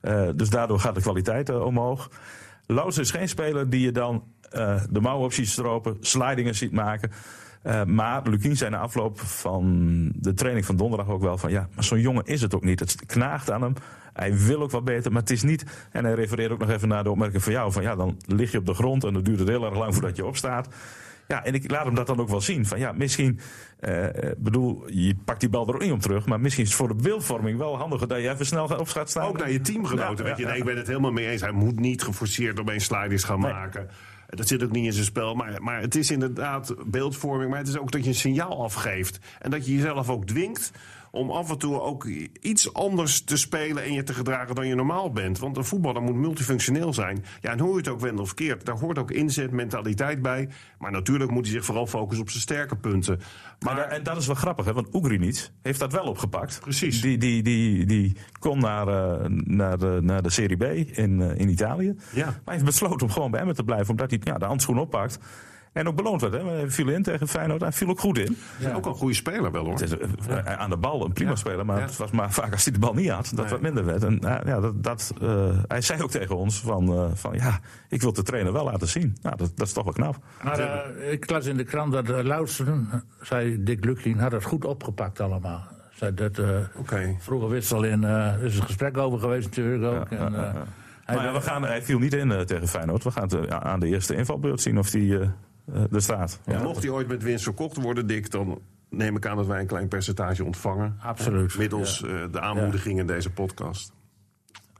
[0.00, 2.10] Eh, dus daardoor gaat de kwaliteit eh, omhoog.
[2.66, 6.72] Lausen is geen speler die je dan eh, de mouwen op ziet stropen, slidingen ziet
[6.72, 7.10] maken.
[7.68, 9.64] Eh, maar Lukien zei na afloop van
[10.16, 12.80] de training van donderdag ook wel van ja, maar zo'n jongen is het ook niet.
[12.80, 13.72] Het knaagt aan hem.
[14.12, 15.64] Hij wil ook wat beter, maar het is niet.
[15.90, 18.52] En hij refereert ook nog even naar de opmerking van jou: van ja, dan lig
[18.52, 20.68] je op de grond en dan duurt het heel erg lang voordat je opstaat.
[21.26, 22.66] Ja, en ik laat hem dat dan ook wel zien.
[22.66, 23.40] Van ja, misschien,
[23.80, 24.06] eh,
[24.38, 26.26] bedoel, je pakt die bal er ook niet om terug.
[26.26, 29.10] Maar misschien is het voor de beeldvorming wel handiger dat je even snel op gaat
[29.10, 29.28] staan.
[29.28, 30.16] Ook naar je teamgenoten.
[30.24, 31.40] Ja, weet je, ja, nee, ik ben het helemaal mee eens.
[31.40, 33.52] Hij moet niet geforceerd opeens slidings gaan Nee.
[33.52, 33.88] maken.
[34.36, 35.34] Dat zit ook niet in zijn spel.
[35.34, 37.50] Maar, maar het is inderdaad beeldvorming.
[37.50, 39.18] Maar het is ook dat je een signaal afgeeft.
[39.38, 40.72] En dat je jezelf ook dwingt
[41.18, 42.04] om af en toe ook
[42.40, 45.38] iets anders te spelen en je te gedragen dan je normaal bent.
[45.38, 47.24] Want een voetballer moet multifunctioneel zijn.
[47.40, 50.48] Ja, en hoe je het ook wendt of keert, daar hoort ook inzet, mentaliteit bij.
[50.78, 53.20] Maar natuurlijk moet hij zich vooral focussen op zijn sterke punten.
[53.60, 54.72] Maar, Maar en dat is wel grappig, hè?
[54.72, 56.60] want Ugrinic heeft dat wel opgepakt.
[56.60, 57.00] Precies.
[57.00, 60.62] Die, die, die, die kon naar, eh, naar, de, naar de Serie B
[60.96, 61.94] in, eh, in Italië.
[62.14, 62.24] Ja.
[62.24, 64.78] Maar hij heeft besloten om gewoon bij Emmen te blijven, omdat hij ja, de handschoen
[64.78, 65.18] oppakt.
[65.78, 66.32] En ook beloond werd.
[66.32, 66.44] Hè?
[66.48, 67.60] Hij viel in tegen Feyenoord.
[67.60, 68.36] Hij viel ook goed in.
[68.74, 69.72] ook een goede speler wel hoor.
[69.72, 69.96] Het is
[70.28, 71.64] eh, aan de bal een prima speler.
[71.66, 71.84] Maar Ja.
[71.84, 73.48] het was maar vaak als hij de bal niet had, dat Nee.
[73.52, 74.04] wat minder werd.
[74.04, 77.60] En eh, ja, dat, dat, eh, hij zei ook tegen ons van, eh, van ja,
[77.88, 79.16] ik wil de trainer wel laten zien.
[79.22, 80.16] Nou, dat, dat is toch wel knap.
[80.42, 82.88] Maar eh, ik las in de krant dat uh, Luisteren,
[83.20, 85.66] zei Dick Lukien, had het goed opgepakt allemaal.
[85.90, 87.14] Zei dat, eh, Oké.
[87.18, 90.10] Vroeger wist al in, eh, er is een gesprek over geweest natuurlijk ook.
[90.10, 90.52] en, eh,
[91.04, 93.04] hij- Maar ja, we gaan, hij viel niet in eh, tegen Feyenoord.
[93.04, 95.30] We gaan het eh, aan de eerste invalbeurt zien of hij
[95.74, 96.40] eh, er staat.
[96.44, 98.58] En mocht hij ooit met winst verkocht worden, Dick, dan
[98.90, 100.96] neem ik aan dat wij een klein percentage ontvangen.
[101.02, 101.58] Absoluut.
[101.58, 103.92] Middels eh, de aanmoediging in deze podcast.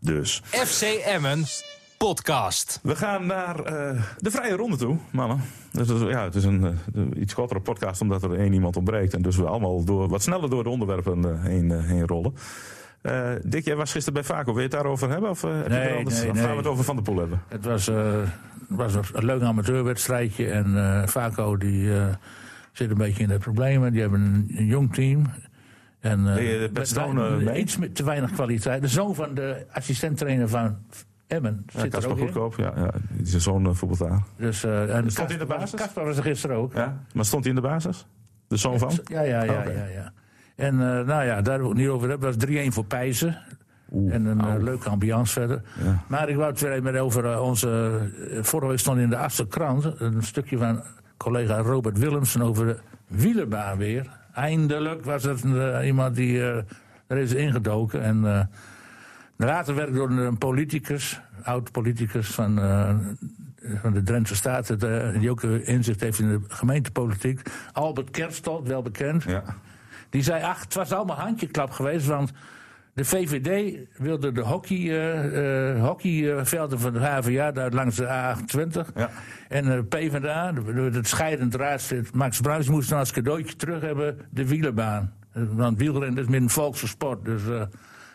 [0.00, 0.42] Dus.
[0.44, 1.44] FC Emmen
[1.98, 2.80] podcast.
[2.82, 5.40] We gaan naar eh, de vrije ronde toe, mannen.
[5.72, 6.78] Dus, het is- ja, het is een
[7.16, 9.14] iets kortere podcast omdat er één iemand ontbreekt.
[9.14, 12.34] En dus we allemaal door, wat sneller door de onderwerpen eh, heen, heen rollen.
[13.02, 14.44] Eh, Dick, jij was gisteren bij Vaco.
[14.44, 15.30] Wil je het daarover hebben?
[15.30, 17.16] Of, heb je Nee, er anders, nee, of gaan we het over Van der Poel
[17.18, 17.42] hebben?
[17.48, 18.18] Het was, eh,
[18.68, 20.50] was een, een leuk amateurwedstrijdje.
[20.50, 22.06] En eh Vaco die, eh,
[22.72, 23.92] zit een beetje in de problemen.
[23.92, 25.22] Die hebben een, een jong team.
[26.00, 28.82] En, eh, Ben je met iets te weinig kwaliteit.
[28.82, 30.76] De zoon van de assistenttrainer van
[31.26, 32.24] Emmen Ja, zit er Kasper ook in.
[32.24, 34.22] Goedkoop, ja, ja, die is zo'n uh, voetbal daar.
[34.36, 35.80] Dus, en Stond hij in de basis?
[35.80, 36.74] Kasper was er gisteren ook.
[36.74, 37.04] Ja.
[37.12, 38.06] Maar stond hij in de basis?
[38.48, 38.98] De zoon van?
[39.04, 39.62] Ja, ja, ja.
[39.62, 40.12] Ja, ja.
[40.56, 42.32] En nou ja, daar wil ik het niet over hebben.
[42.32, 43.38] Dat was 3-1 voor Pijzen.
[43.92, 45.62] En een eh, leuke ambiance verder.
[45.84, 46.02] Ja.
[46.06, 48.00] Maar ik wou het weer even over eh, onze...
[48.30, 50.82] eh, vorige week stond in de Achtste krant een stukje van
[51.16, 54.10] collega Robert Willemsen over de wielerbaan weer.
[54.32, 55.44] Eindelijk was het
[55.84, 56.42] iemand die
[57.06, 58.02] er is ingedoken.
[58.02, 58.40] En eh,
[59.36, 62.60] later werd ik door een politicus, oud-politicus van,
[63.82, 64.78] van de Drentse Staten...
[65.20, 67.42] die ook inzicht heeft in de gemeentepolitiek.
[67.72, 69.22] Albert Kerstol, wel bekend.
[69.22, 69.42] Ja.
[70.10, 72.32] Die zei, ach, het was allemaal handjeklap geweest, want
[72.98, 78.92] de VVD wilde de hockey, eh, eh, hockeyvelden van de HVA daar langs de A28.
[78.94, 79.10] Ja.
[79.48, 83.80] En de PvdA, de- de- het scheidend raadslid Max Bruins, moest dan als cadeautje terug
[83.80, 85.12] hebben de wielerbaan.
[85.32, 87.62] Eh, Want wielrennen is meer een volkse sport, dus eh,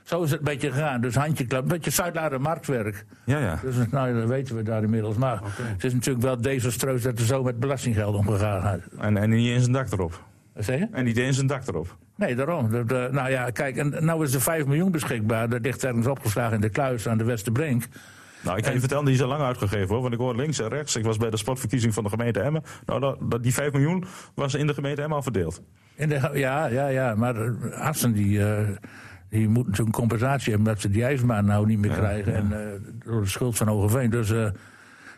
[0.04, 1.02] zo is het een beetje gegaan.
[1.02, 3.06] Dus handjeklap, een beetje Zuidlaarder marktwerk.
[3.26, 3.60] Ja, ja.
[3.62, 5.16] Dus nou, dat weten we daar inmiddels.
[5.18, 8.98] Maar het is natuurlijk wel desastreus dat er zo met belastinggeld omgegaan is.
[9.00, 10.24] En, en niet eens een dak erop.
[10.56, 10.88] Zeg je?
[10.92, 11.98] En niet eens een dak erop.
[12.16, 12.70] Nee, daarom.
[13.12, 15.50] Nou ja, kijk, en nou is er 5 miljoen beschikbaar.
[15.50, 17.84] Dat ligt ergens opgeslagen in de kluis aan de Westerbrink.
[18.44, 20.02] Nou, ik kan je vertellen, die is al lang uitgegeven hoor.
[20.02, 20.96] Want ik hoor links en rechts.
[20.96, 22.64] Ik was bij de sportverkiezing van de gemeente Emmen.
[22.86, 25.62] Nou, dat, dat- die 5 miljoen was in de gemeente Emmen al verdeeld.
[25.96, 27.16] In de, ja, ja, ja.
[27.16, 28.68] Maar eh, Assen die, eh,
[29.30, 30.74] die moet natuurlijk een compensatie hebben...
[30.74, 32.36] dat ze die ijsbaan nou niet meer krijgen.
[32.36, 34.10] En eh, door de schuld van Hogeveen.
[34.10, 34.34] Dus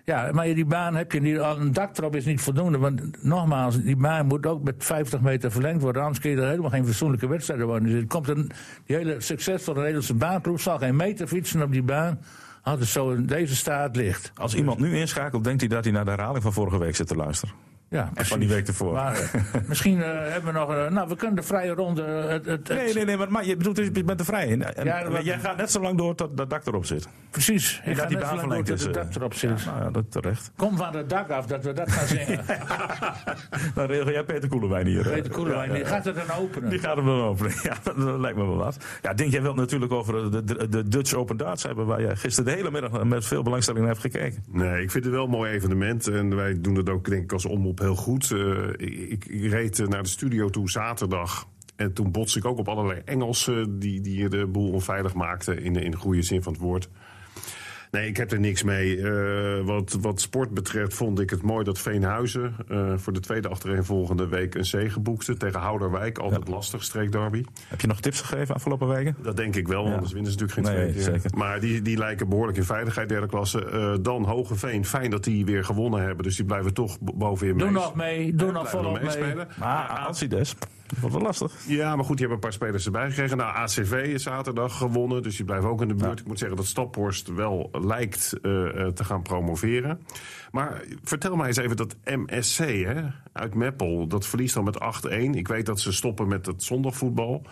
[0.05, 1.37] ja, maar die baan heb je niet...
[1.37, 2.77] Een dak erop is niet voldoende.
[2.77, 6.01] Want nogmaals, die baan moet ook met 50 meter verlengd worden.
[6.01, 7.89] Anders kun je er helemaal geen fatsoenlijke wedstrijden worden.
[7.89, 8.51] Dus komt een
[8.85, 10.59] die hele succesvolle Nederlandse baanploeg...
[10.59, 12.19] zal geen meter fietsen op die baan...
[12.61, 14.31] als het zo in deze staat ligt.
[14.35, 17.07] Als iemand nu inschakelt, denkt hij dat hij naar de herhaling van vorige week zit
[17.07, 17.74] te luisteren.
[17.95, 18.93] Ja, En van die week ervoor.
[18.93, 20.69] Maar eh, misschien eh, hebben we nog...
[20.73, 22.01] eh, nou, we kunnen de vrije ronde...
[22.03, 24.47] Het, het, het- Nee, nee, nee, maar, maar je bedoelt, dus, je bent er vrij
[24.47, 24.63] in.
[24.63, 27.07] En, Ja, jij gaat net zo lang door tot dat dak erop zit.
[27.29, 27.81] Precies.
[27.85, 29.65] Ik ga die net baan zo lang door tot het dak erop zit.
[29.65, 30.51] Nou ja, dat terecht.
[30.55, 32.45] Kom van het dak af dat we dat gaan zingen.
[33.75, 35.03] Dan regel jij Peter Koelewijn hier.
[35.09, 36.69] Peter Koelewijn, die gaat het dan openen.
[36.69, 37.51] Die gaat hem dan openen.
[37.63, 38.77] Ja, dat, dat lijkt me wel wat.
[39.01, 41.85] Ja, denk jij wel natuurlijk over de, de, de Dutch Open Darts hebben...
[41.85, 44.43] waar jij gisteren de hele middag met veel belangstelling naar hebt gekeken.
[44.51, 46.07] Nee, ik vind het wel een mooi evenement.
[46.07, 48.31] En wij doen het ook, denk ik, als omroep heel goed.
[48.31, 48.69] Eh,
[49.11, 51.47] ik, ik reed eh, naar de studio toe zaterdag.
[51.75, 55.63] En toen botste ik ook op allerlei Engelsen die, die de boel onveilig maakten.
[55.63, 56.89] In, in de goede zin van het woord.
[57.95, 59.01] Nee, ik heb er niks mee.
[59.01, 63.47] Eh, wat, wat sport betreft vond ik het mooi dat Veenhuizen eh, voor de tweede
[63.47, 66.17] achtereenvolgende week een zege boekte tegen Houderwijk.
[66.17, 67.43] Altijd lastig, streekderby.
[67.67, 69.15] Heb je nog tips gegeven afgelopen weken?
[69.21, 71.13] Dat denk ik wel, want anders winnen ze natuurlijk geen Nee, twee keer.
[71.21, 71.37] zeker.
[71.37, 73.65] Maar die, die lijken behoorlijk in veiligheid, derde klasse.
[73.65, 76.23] Eh, dan Hogeveen, fijn dat die weer gewonnen hebben.
[76.23, 79.03] Dus die blijven toch bo- bovenin Doe mee- nog mee, doe Ja, nog volop mee.
[79.03, 79.47] meespelen.
[79.59, 80.55] Maar Alcides,
[80.87, 81.53] dat wordt wel lastig.
[81.67, 83.37] Ja, maar goed, die hebben een paar spelers erbij gekregen.
[83.37, 86.19] Nou, ACV is zaterdag gewonnen, dus die blijven ook in de buurt.
[86.19, 89.99] Ik moet zeggen dat Staphorst wel lijkt eh, eh, te gaan promoveren.
[90.51, 95.09] Maar vertel mij eens even dat MSC hè, uit Meppel, dat verliest dan met 8-1.
[95.31, 97.45] Ik weet dat ze stoppen met het zondagvoetbal.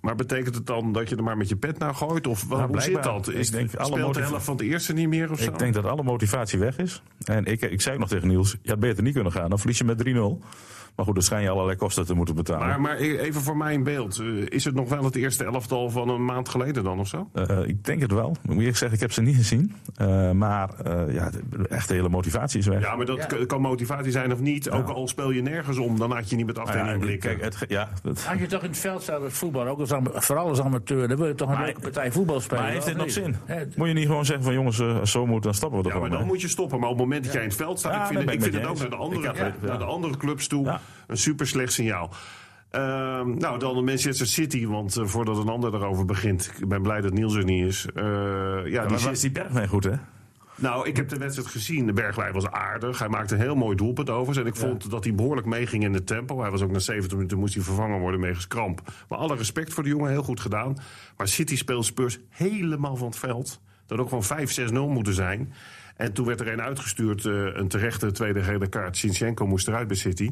[0.00, 2.26] Maar betekent het dan dat je er maar met je pet naar gooit?
[2.26, 3.28] Of wat, hoe zit dat?
[3.28, 5.50] Ik Is, denk alle speelt de helft van de eerste niet meer of zo?
[5.50, 7.02] Ik denk dat alle motivatie weg is.
[7.24, 9.48] En ik, ik zei nog tegen Niels, je had beter niet kunnen gaan.
[9.48, 10.08] Dan verlies je met 3-0.
[10.98, 12.66] Maar goed, dan schijn je allerlei kosten te moeten betalen.
[12.66, 14.18] Maar, maar even voor mijn beeld.
[14.18, 17.28] eh, is het nog wel het eerste elftal van een maand geleden dan of zo?
[17.32, 18.30] Eh, ik denk het wel.
[18.42, 19.74] Ik moet eerlijk zeggen, ik heb ze niet gezien.
[19.96, 22.80] Eh, maar eh, ja, de echte hele motivatie is weg.
[22.80, 24.70] Ja, maar dat kan motivatie zijn of niet.
[24.70, 27.38] Ook al speel je nergens om, dan had je niet met Nou afdeling ja, blikken.
[27.38, 29.90] kijk, het, ja, dat, Als je toch in het veld staat als voetbal, ook als,
[30.14, 32.62] vooral als amateur, dan wil je toch een Maar- leuke partij voetbal spelen.
[32.62, 33.14] maar heeft dit nog niet?
[33.14, 33.36] zin?
[33.76, 35.94] Moet je niet gewoon zeggen van jongens, eh, als zo moet, dan stappen we er
[35.94, 36.28] Ja, maar dan mee.
[36.28, 36.78] moet je stoppen.
[36.80, 38.30] Maar op het moment dat jij in het veld staat, Ja, ik vind, ik ik
[38.42, 40.80] vind met het ook naar de, andere, Ik naar de andere clubs toe Ja.
[41.06, 42.10] Een super slecht signaal.
[42.70, 47.00] Ehm, nou, dan Manchester City, want eh, voordat een ander erover begint, ik ben blij
[47.00, 47.86] dat Niels er niet is.
[47.94, 49.94] Eh, ja, Ja, die was die Bergwijn goed, hè?
[50.58, 51.86] Nou, ik heb de wedstrijd gezien.
[51.86, 52.98] De Bergwijn was aardig.
[52.98, 54.40] Hij maakte een heel mooi doelpunt over.
[54.40, 56.40] En ik vond dat hij behoorlijk meeging in het tempo.
[56.40, 58.82] Hij was ook na 70 minuten moest hij vervangen worden wegens kramp.
[59.08, 60.76] Maar alle respect voor de jongen, heel goed gedaan.
[61.16, 63.60] Maar City speelt Spurs helemaal van het veld.
[63.86, 65.52] Dat ook gewoon 5-6-0 moeten zijn.
[65.96, 68.96] En toen werd er een uitgestuurd, eh, een terechte tweede gele kaart.
[68.96, 70.30] Sinchenko moest eruit bij City.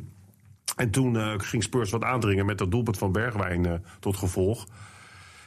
[0.76, 4.66] En toen eh, ging Spurs wat aandringen met dat doelpunt van Bergwijn eh, tot gevolg.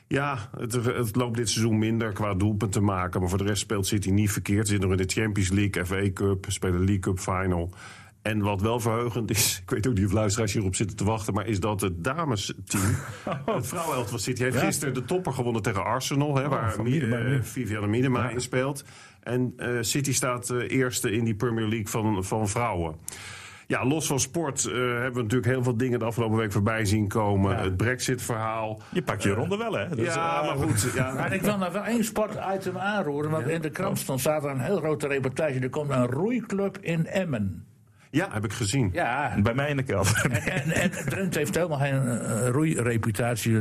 [0.07, 3.19] Ja, het, het loopt dit seizoen minder qua doelpunt te maken.
[3.19, 4.65] Maar voor de rest speelt City niet verkeerd.
[4.65, 7.73] Ze zitten nog in de Champions League, FA Cup, spelen League Cup Final.
[8.21, 11.33] En wat wel verheugend is, ik weet ook niet of luisteraars hierop zitten te wachten...
[11.33, 12.95] maar is dat het damesteam,
[13.45, 14.43] het vrouwenelftal van City...
[14.43, 16.35] heeft gisteren de topper gewonnen tegen Arsenal...
[16.35, 17.43] Hè, waar Mi- Miedema, eh, ja.
[17.43, 18.83] Viviane Miedema in speelt.
[19.23, 22.95] En eh, City staat eh, eerste in die Premier League van, van vrouwen.
[23.69, 26.85] Ja, los van sport eh, hebben we natuurlijk heel veel dingen de afgelopen week voorbij
[26.85, 27.57] zien komen.
[27.57, 28.81] Het Brexit-verhaal.
[28.91, 29.95] Je pakt je ronde wel, hè?
[29.95, 30.91] Dus, ja, eh, maar goed.
[30.95, 33.31] Ja, Maar ik wil nou wel één sportitem aanroeren.
[33.31, 35.59] Want in de krant stond, staat er een heel grote reportage.
[35.59, 37.65] Er komt een roeiclub in Emmen.
[38.11, 38.89] ja, heb ik gezien.
[38.93, 40.25] Ja, Bij mij in de kelder.
[40.31, 43.59] en, en Drenthe heeft helemaal geen eh, roeireputatie.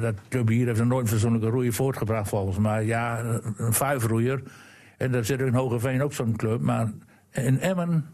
[0.00, 2.84] Dat, club hier heeft er nooit fatsoenlijke roeien voortgebracht volgens mij.
[2.84, 3.20] Ja,
[3.56, 4.42] een vijfroeier.
[4.96, 6.60] En daar zit in Hogeveen ook zo'n club.
[6.60, 6.92] Maar
[7.32, 8.04] in Emmen,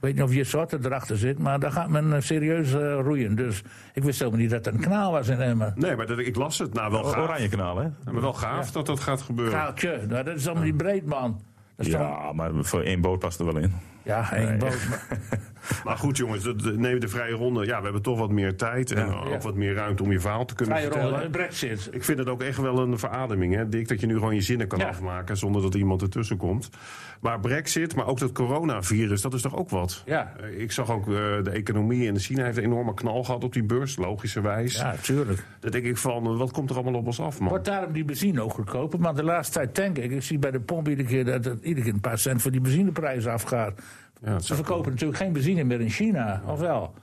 [0.00, 1.38] ik weet niet of je soorten erachter zit...
[1.38, 3.34] maar daar gaat men eh, serieus eh, roeien.
[3.36, 3.62] Dus
[3.94, 5.72] ik wist helemaal niet dat er een kanaal was in Emmen.
[5.76, 6.74] Nee, maar dat, ik las het.
[6.74, 7.22] Nou, wel gaaf.
[7.22, 7.88] Oranje kanaal, hè?
[8.12, 9.54] Maar wel gaaf dat dat gaat gebeuren.
[9.54, 11.40] Kaaltje, nou, dat is allemaal niet breed, man.
[11.76, 13.72] Dat is dan- Ja, maar voor één boot past er wel in.
[14.02, 14.78] ja, één boot.
[14.88, 15.06] maar-
[15.84, 17.66] Maar goed, jongens, dat- dat- neem de vrije ronde.
[17.66, 20.44] Ja, we hebben toch wat meer tijd en ook wat meer ruimte om je verhaal
[20.44, 21.22] te kunnen Vrije vertellen.
[21.22, 21.88] eh, brexit.
[21.92, 24.40] Ik vind het ook echt wel een verademing, hè, Dick, dat je nu gewoon je
[24.40, 24.88] zinnen kan Ja.
[24.88, 26.68] afmaken zonder dat iemand ertussen komt.
[27.20, 30.02] Maar Brexit, maar ook dat coronavirus, dat is toch ook wat?
[30.06, 30.32] Ja.
[30.40, 33.52] Eh, Ik zag ook eh, de economie in China heeft een enorme knal gehad op
[33.52, 34.76] die beurs, logischerwijs.
[34.76, 35.44] Ja, tuurlijk.
[35.60, 37.48] Dan denk ik van, eh, wat komt er allemaal op ons af, man?
[37.48, 39.00] Wordt daarom die benzine ook goedkoper?
[39.00, 40.10] Maar de laatste tijd tank ik.
[40.10, 42.50] Ik zie bij de pomp iedere keer dat het iedere keer een paar cent voor
[42.50, 43.80] die benzineprijs afgaat.
[44.24, 46.94] Ja, Ze verkopen natuurlijk geen benzine meer in China, of wel?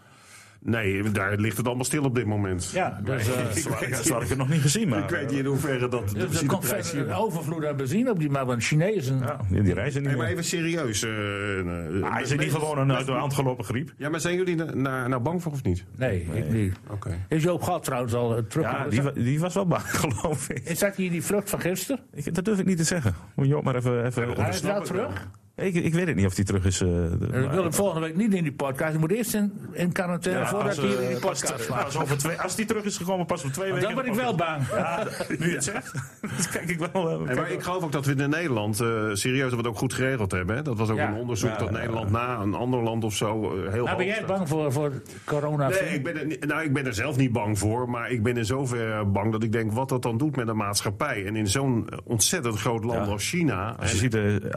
[0.61, 2.69] Nee, daar ligt het allemaal stil op dit moment.
[2.73, 5.03] Ja, dus, eh, ik, weet, Dat had ik het nog niet gezien, maar...
[5.03, 8.11] ik weet niet in hoeverre dat de Dus er komt verder een overvloed aan benzine
[8.11, 9.19] op die maar want Chinezen.
[9.19, 11.03] Ja, die, reizen niet Nee, maar even serieus.
[11.03, 13.93] eh, eh, Ah, is het niet gewoon een uit de hand gelopen griep?
[13.97, 15.83] Ja, maar zijn jullie na- nou bang voor of niet?
[15.97, 16.73] Nee, ik niet.
[16.89, 17.25] Oké.
[17.29, 18.65] Is Joop Gat trouwens al eh, terug?
[18.71, 20.59] Ja, die, dat, wa- die was wel bang, geloof ik.
[20.63, 22.03] is dat hier die vlucht van gisteren?
[22.13, 22.33] ik.
[22.35, 23.15] Dat durf ik niet te zeggen.
[23.35, 24.05] Moet je ook maar even...
[24.05, 24.81] even Hij is wel.
[24.81, 25.27] terug.
[25.57, 26.81] Ik, ik weet het niet of die terug is.
[26.81, 28.91] eh, de- Ik wil hem volgende week niet in die podcast.
[28.91, 31.97] Hij moet eerst in, in quarantaine Ja, voordat als, hij hier in eh, die podcast
[32.01, 33.87] over twee, als die terug is gekomen, pas voor twee weken.
[33.87, 34.67] Dan ben ik wel bang.
[34.71, 35.03] Ja,
[35.39, 35.91] nu je het zegt.
[36.37, 37.09] Dus kijk ik wel.
[37.27, 39.77] eh, maar ik geloof ook dat we in Nederland eh, serieus dat we het ook
[39.77, 40.55] goed geregeld hebben.
[40.55, 40.61] Hè?
[40.61, 41.07] Dat was ook Ja.
[41.07, 43.87] een onderzoek Ja, dat ja, Nederland na een ander land of zo eh, heel Nou,
[43.87, 44.91] hoog ben jij bang voor, voor
[45.25, 45.67] corona?
[45.67, 47.89] Nee, ik ben, er, nou, ik ben er zelf niet bang voor.
[47.89, 50.57] Maar ik ben in zoverre bang dat ik denk wat dat dan doet met een
[50.57, 51.25] maatschappij.
[51.25, 53.11] En in zo'n ontzettend groot land Ja.
[53.11, 53.75] als China.
[53.79, 54.51] Als je en- ziet, de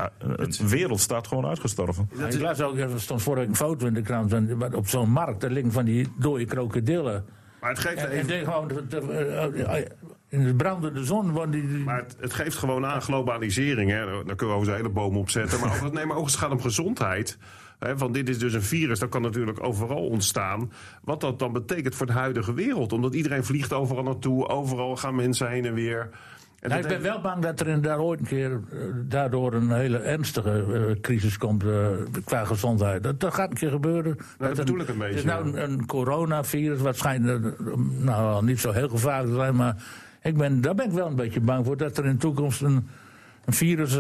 [0.59, 2.11] de wereld staat gewoon uitgestorven.
[2.18, 4.30] Ja, ik las ook, er stond vorige week een foto in de krant.
[4.30, 7.24] van- wat Op zo'n markt, daar liggen van die dode krokodillen.
[7.61, 8.45] maar het geeft En, even...
[8.45, 9.86] gewoon, eh, eh,
[10.28, 11.78] in de brandende zon worden die...
[11.78, 13.91] Maar het, het geeft gewoon aan globalisering.
[13.91, 14.05] Hè.
[14.07, 15.61] Daar kunnen we over zijn hele boom op zetten.
[15.61, 17.38] Maar ook, nee, maar ook als het gaat om gezondheid.
[17.78, 20.72] Hè, van dit is dus een virus, dat kan natuurlijk overal ontstaan.
[21.05, 22.93] Wat dat dan betekent voor de huidige wereld.
[22.93, 24.49] Omdat iedereen vliegt overal naartoe.
[24.49, 26.11] Overal gaan mensen heen en weer.
[26.61, 29.55] En Nou, dat ik ben wel bang dat er inderdaad ooit een keer eh, daardoor
[29.55, 30.51] een hele ernstige
[30.91, 31.87] eh, crisis komt eh,
[32.25, 33.03] qua gezondheid.
[33.03, 34.17] Dat, dat gaat een keer gebeuren.
[34.39, 37.61] dat bedoel ik een Het is beetje, nou een, een coronavirus, waarschijnlijk
[37.99, 39.77] nou, niet zo heel gevaarlijk zijn, maar
[40.23, 41.77] ik ben, daar ben ik wel een beetje bang voor.
[41.77, 42.89] Dat er in de toekomst een,
[43.45, 43.97] een virus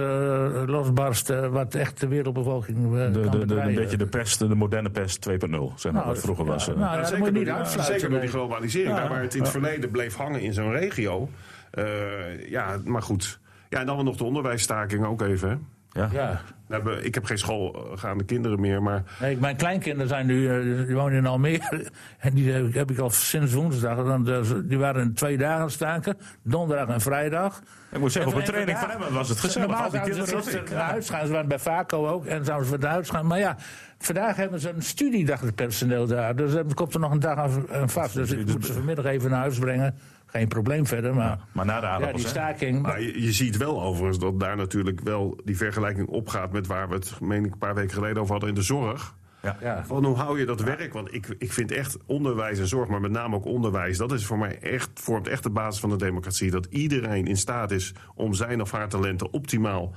[0.66, 2.76] losbarst wat echt de wereldbevolking
[3.12, 5.34] De, kan de, de, een beetje de pest, de moderne pest 2.0,
[5.74, 6.66] zeg maar, wat vroeger ja, was.
[6.66, 7.94] nou, ja, dat zeker moet je niet die- uitsluiten.
[7.94, 8.90] Zeker door die globalisering.
[8.94, 9.00] Ja.
[9.00, 11.28] daar waar het in het verleden bleef hangen in zo'n regio.
[11.70, 13.40] Eh, ja, maar goed.
[13.68, 15.48] Ja, en dan nog de onderwijsstaking ook even.
[15.48, 16.00] Hè.
[16.00, 16.08] Ja.
[16.12, 16.40] Ja.
[16.70, 20.94] Nou, ik heb geen schoolgaande kinderen meer, maar Nee, mijn kleinkinderen zijn nu, eh, die
[20.94, 21.86] wonen in Almere.
[22.18, 23.96] En die heb ik, heb ik al sinds woensdag.
[23.96, 26.16] Want, eh, die waren in twee dagen staken.
[26.42, 27.62] Donderdag en vrijdag.
[27.92, 29.68] Ik moet zeggen, op een En training van hem was het gezellig.
[29.68, 31.26] Normaal zouden ze gisteren naar huis gaan.
[31.26, 32.24] Ze waren bij Vaco ook.
[32.24, 33.26] En zouden ze weer naar huis gaan.
[33.26, 33.56] Maar ja,
[33.98, 36.36] vandaag hebben ze een studiedag, het personeel daar.
[36.36, 37.38] Dus er komt er nog een dag
[37.72, 38.14] aan vast.
[38.14, 39.94] Dus ik moet ze vanmiddag even naar huis brengen.
[40.30, 41.14] Geen probleem verder.
[41.14, 42.82] Maar, Maar na de ja, die staking.
[42.82, 46.88] Maar je, je ziet wel overigens dat daar natuurlijk wel die vergelijking opgaat met waar
[46.88, 49.14] we het, meen ik, een paar weken geleden over hadden in de zorg.
[49.42, 49.84] ja.
[49.86, 50.92] Van hoe hou je dat werk?
[50.92, 54.26] Want ik, ik vind echt onderwijs en zorg, maar met name ook onderwijs, dat is
[54.26, 56.50] voor mij echt, vormt echt de basis van de democratie.
[56.50, 59.94] Dat iedereen in staat is om zijn of haar talenten optimaal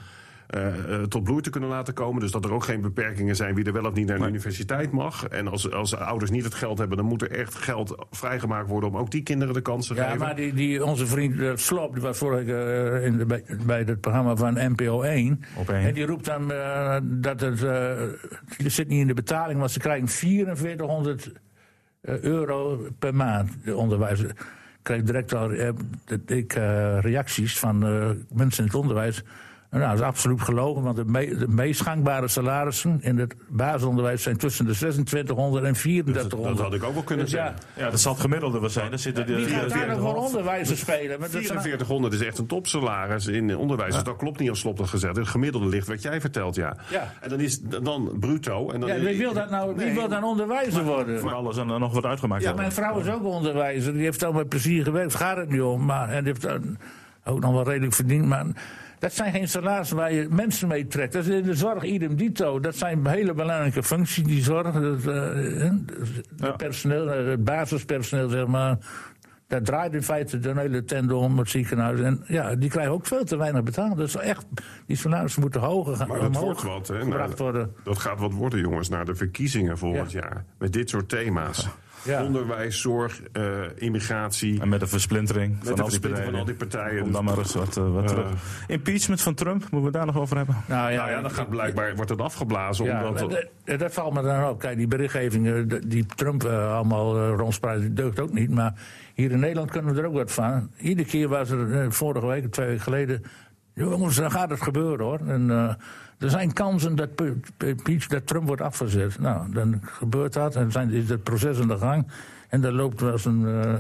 [1.10, 2.22] tot bloei te kunnen laten komen.
[2.22, 4.92] Dus dat er ook geen beperkingen zijn wie er wel of niet naar de universiteit
[4.92, 5.28] mag.
[5.28, 8.90] En als, als ouders niet het geld hebben, dan moet er echt geld vrijgemaakt worden
[8.90, 10.20] om ook die kinderen de kans te Ja, geven.
[10.20, 13.80] maar die, die, onze vriend uh, Slop, die was vorige uh, in de, bij, bij
[13.80, 15.44] het programma van NPO 1.
[15.56, 15.86] Op één.
[15.88, 17.62] En die roept dan uh, dat het.
[17.62, 18.02] Uh,
[18.58, 21.32] zit niet in de betaling, maar ze krijgen 4400
[22.02, 24.30] euro per maand, de onderwijzer.
[24.30, 25.52] Ik kreeg direct al
[26.26, 26.54] ik,
[27.00, 27.80] reacties van
[28.34, 29.24] mensen in het onderwijs.
[29.74, 34.24] Nou, dat is absoluut gelogen, want de, me de meest gangbare salarissen in het basisonderwijs
[34.24, 36.30] zijn tussen de 2600 en 3400.
[36.32, 37.56] Dat, dat had ik ook wel kunnen Dus zeggen.
[37.78, 38.90] Ja, dat zal het gemiddelde wel zijn.
[38.90, 41.20] Daar zitten de, Wie gaat daar nog voor onderwijzer spelen?
[41.20, 43.94] Maar dat zijn- 4400 is echt een topsalaris in onderwijs.
[43.94, 45.16] Dus dat klopt niet als Slop dat gezegd.
[45.16, 46.76] Het gemiddelde ligt wat jij vertelt, ja.
[46.90, 47.14] Ja.
[47.22, 48.70] En dan is het dan bruto.
[48.72, 49.76] En dan Ja, wie wil dat nou?
[49.76, 49.94] Wie Nee.
[49.94, 51.20] wil dan onderwijzer worden?
[51.20, 53.94] voor alles en er nog wat uitgemaakt Ja, mijn vrouw is ook onderwijzer.
[53.94, 55.16] Die heeft al met plezier gewerkt.
[55.16, 55.86] Gaat het niet om.
[55.86, 56.78] Maar, en die heeft dan
[57.26, 58.26] ook nog wel redelijk verdiend.
[58.26, 58.46] Maar
[59.04, 61.14] dat zijn geen salarissen waar je mensen mee trekt.
[61.14, 62.60] Dat is in de zorg idem dito.
[62.60, 64.74] Dat zijn hele belangrijke functies, die zorg.
[64.74, 65.72] Dat, eh,
[66.38, 66.52] Ja.
[66.52, 68.78] personeel, eh, het basispersoneel, zeg maar.
[69.48, 72.00] Dat draait in feite de hele tende om het ziekenhuis.
[72.00, 73.98] En ja, die krijgen ook veel te weinig betaald.
[73.98, 74.46] Dus echt,
[74.86, 76.08] die salarissen moeten hoger gaan.
[76.08, 77.06] Maar dat wordt wat, hè?
[77.06, 77.68] Nou.
[77.84, 80.20] Dat gaat wat worden, jongens, naar de verkiezingen volgend Ja.
[80.20, 80.46] jaar.
[80.58, 81.64] Met dit soort thema's.
[81.64, 81.70] Ja.
[82.24, 83.44] Onderwijs, zorg, eh,
[83.76, 84.62] immigratie.
[84.62, 86.32] En met de versplintering van, de al die versplintering partijen.
[86.32, 87.04] van al die partijen.
[87.04, 88.28] Om dan maar eens wat, eh, wat terug.
[88.68, 90.56] Impeachment van Trump, moeten we daar nog over hebben?
[90.68, 92.86] Nou Nou ja, dan gaat blijkbaar wordt het afgeblazen.
[92.86, 94.60] Ja, omdat dat, dat- dat valt me dan ook.
[94.60, 98.50] Kijk, die berichtgeving d- die Trump eh, allemaal uh, rondspreidt, deugt ook niet.
[98.50, 98.74] Maar
[99.14, 100.70] hier in Nederland kunnen we er ook wat van.
[100.78, 103.24] Iedere keer was er vorige week, twee weken geleden.
[103.74, 105.20] Jongens, dan gaat het gebeuren hoor.
[105.28, 105.74] En, eh,
[106.20, 107.16] er zijn kansen dat,
[107.84, 109.20] Peach, dat Trump wordt afgezet.
[109.20, 112.08] Nou, dan gebeurt dat en zijn, is het proces aan de gang.
[112.50, 113.46] En dan loopt er als een.
[113.48, 113.74] eh,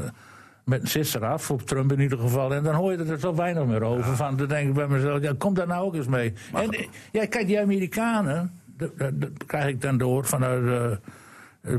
[0.63, 2.53] met een sisser af, op Trump in ieder geval.
[2.53, 4.15] En dan hoor je er zo weinig meer over.
[4.15, 6.33] Van, dan denk ik bij mezelf, ja, kom daar nou ook eens mee.
[6.53, 10.99] en, eh, ja, kijk, die Amerikanen, dat, dat, dat krijg ik dan door vanuit de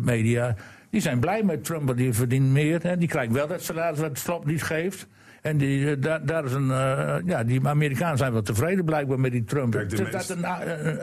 [0.03, 0.55] media.
[0.91, 2.83] Die zijn blij met Trump, want die verdient meer.
[2.83, 2.97] Hè.
[2.97, 5.07] Die krijgt wel dat salaris wat Slop niet geeft.
[5.45, 9.21] En die, eh, daar, daar is een, eh, ja, die Amerikanen zijn wel tevreden blijkbaar
[9.21, 9.73] met die Trump.
[9.73, 10.95] Kijk, de meest- dat, een, eh,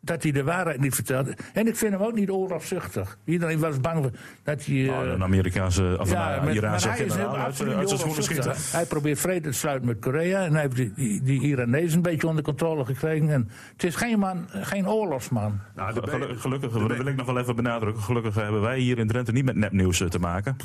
[0.00, 1.28] dat hij de waarheid niet vertelt.
[1.52, 3.18] En ik vind hem ook niet oorlogszuchtig.
[3.24, 4.10] Iedereen was bang
[4.42, 4.88] dat hij...
[4.88, 7.98] eh, Oh, een Amerikaanse of ja, een Iraanse generaal heel uit, absoluut uit zijn niet
[8.00, 8.44] schoenen schieten.
[8.44, 8.72] oorlogszuchtig.
[8.78, 10.44] Hij probeert vrede te sluiten met Korea.
[10.44, 13.28] En hij heeft die, die, die Iranezen een beetje onder controle gekregen.
[13.30, 15.58] En het is geen, man, geen oorlogsman.
[15.74, 16.00] Nou, de
[16.36, 18.02] Gelukkig, dat wil ik nog wel even benadrukken.
[18.02, 20.56] Gelukkig hebben wij hier in Drenthe niet met nepnieuws eh, te maken.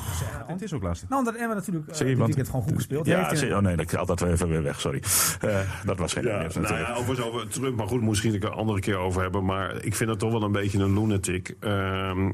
[0.48, 1.10] Het is ook lastig.
[1.10, 3.40] Nou, omdat Emma natuurlijk uh, Zie je, dit want- weekend gewoon goed gespeeld Ja, heeft.
[3.40, 5.02] Zie- oh nee, ik haal dat even weer weg, sorry.
[5.42, 6.90] Eh, dat was geen Ja, nepnieuws nou natuurlijk.
[6.98, 9.46] ja, overigens over Trump, maar goed, misschien ik er een andere keer over hebben.
[9.46, 11.56] Maar ik vind het toch wel een beetje een lunatic.
[11.60, 12.32] Ehm,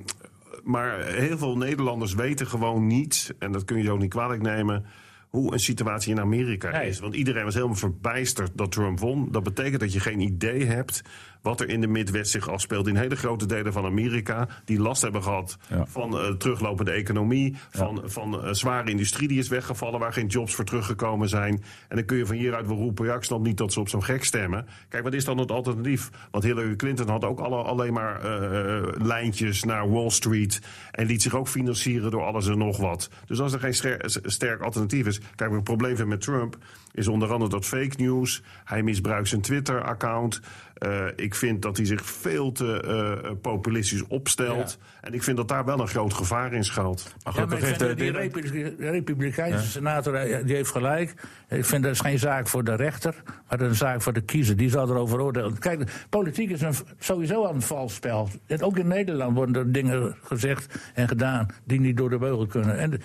[0.64, 4.86] maar heel veel Nederlanders weten gewoon niet, en dat kun je ook niet kwalijk nemen,
[5.30, 7.00] hoe een situatie in Amerika is.
[7.00, 9.32] Want iedereen was helemaal verbijsterd dat Trump won.
[9.32, 11.02] Dat betekent dat je geen idee hebt
[11.42, 12.88] wat er in de Midwest zich afspeelt.
[12.88, 15.86] In hele grote delen van Amerika, die last hebben gehad Ja.
[15.86, 20.56] van eh, teruglopende economie, van, van eh, zware industrie die is weggevallen, waar geen jobs
[20.56, 21.64] voor teruggekomen zijn.
[21.88, 23.90] En dan kun je van hieruit wel roepen, ja, ik snap niet dat ze op
[23.90, 24.68] zo'n gek stemmen.
[24.90, 26.10] Kijk, wat is dan het alternatief?
[26.32, 30.62] Want Hillary Clinton had ook alle, alleen maar eh, lijntjes naar Wall Street
[30.92, 33.10] en liet zich ook financieren door alles en nog wat.
[33.26, 36.58] Dus als er geen sterk alternatief is, kijk, wat het probleem met Trump
[36.94, 38.42] is onder andere dat fake news.
[38.64, 40.40] Hij misbruikt zijn Twitter-account.
[40.74, 42.82] Eh, ik vind dat hij zich veel te
[43.24, 44.78] eh, populistisch opstelt.
[45.02, 47.04] En ik vind dat daar wel een groot gevaar in schuilt.
[47.04, 51.14] Maar Ja, maar gelukkig ik heeft vind de, die Republikeinse senator eh, die heeft gelijk.
[51.50, 54.14] Ik vind dat is geen zaak voor de rechter, maar dat is een zaak voor
[54.14, 54.58] de kiezer.
[54.58, 55.60] Die zal erover oordelen.
[55.60, 58.30] Kijk, politiek is een, sowieso al een vals spel.
[58.48, 62.48] En ook in Nederland worden er dingen gezegd en gedaan die niet door de beugel
[62.48, 62.78] kunnen.
[62.78, 63.00] En de-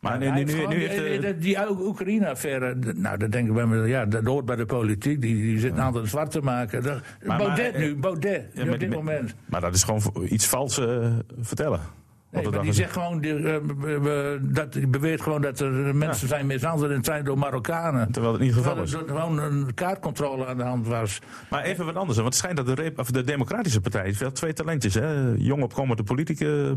[0.00, 3.32] Maar hij nu, heeft nu, gewoon nu die- heeft de- die, die Oekraïne-affaire, nou, dat
[3.32, 5.20] denk ik bij me, ja, dat hoort bij de politiek.
[5.20, 6.82] Die, die zit een aantal zwart te maken.
[6.82, 9.34] Dat- Maar- Baudet maar, nu, eh, Baudet, Ja, op dit moment.
[9.46, 11.80] Maar dat is gewoon iets vals eh, vertellen.
[12.30, 15.96] Nee, maar die zegt gewoon, die, eh, be- be- dat, die beweert gewoon dat er
[15.96, 18.12] mensen zijn mishandeld en het zijn door Marokkanen.
[18.12, 19.10] Terwijl het niet het geval Terwijl is.
[19.10, 21.18] er gewoon een kaartcontrole aan de hand was.
[21.50, 22.16] Maar even wat anders.
[22.16, 24.94] hè, Want het schijnt dat de, of de Democratische Partij heeft wel twee talentjes.
[24.94, 25.32] Hè?
[25.36, 26.02] Jong opkomende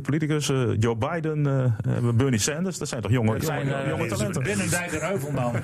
[0.01, 0.49] politicus.
[0.49, 1.47] eh, Joe Biden,
[1.85, 2.77] eh, Bernie Sanders.
[2.77, 4.43] Dat zijn toch jonge, Dat zijn jonge, jonge talenten.
[4.43, 5.53] Binnendijk en Heuvelman.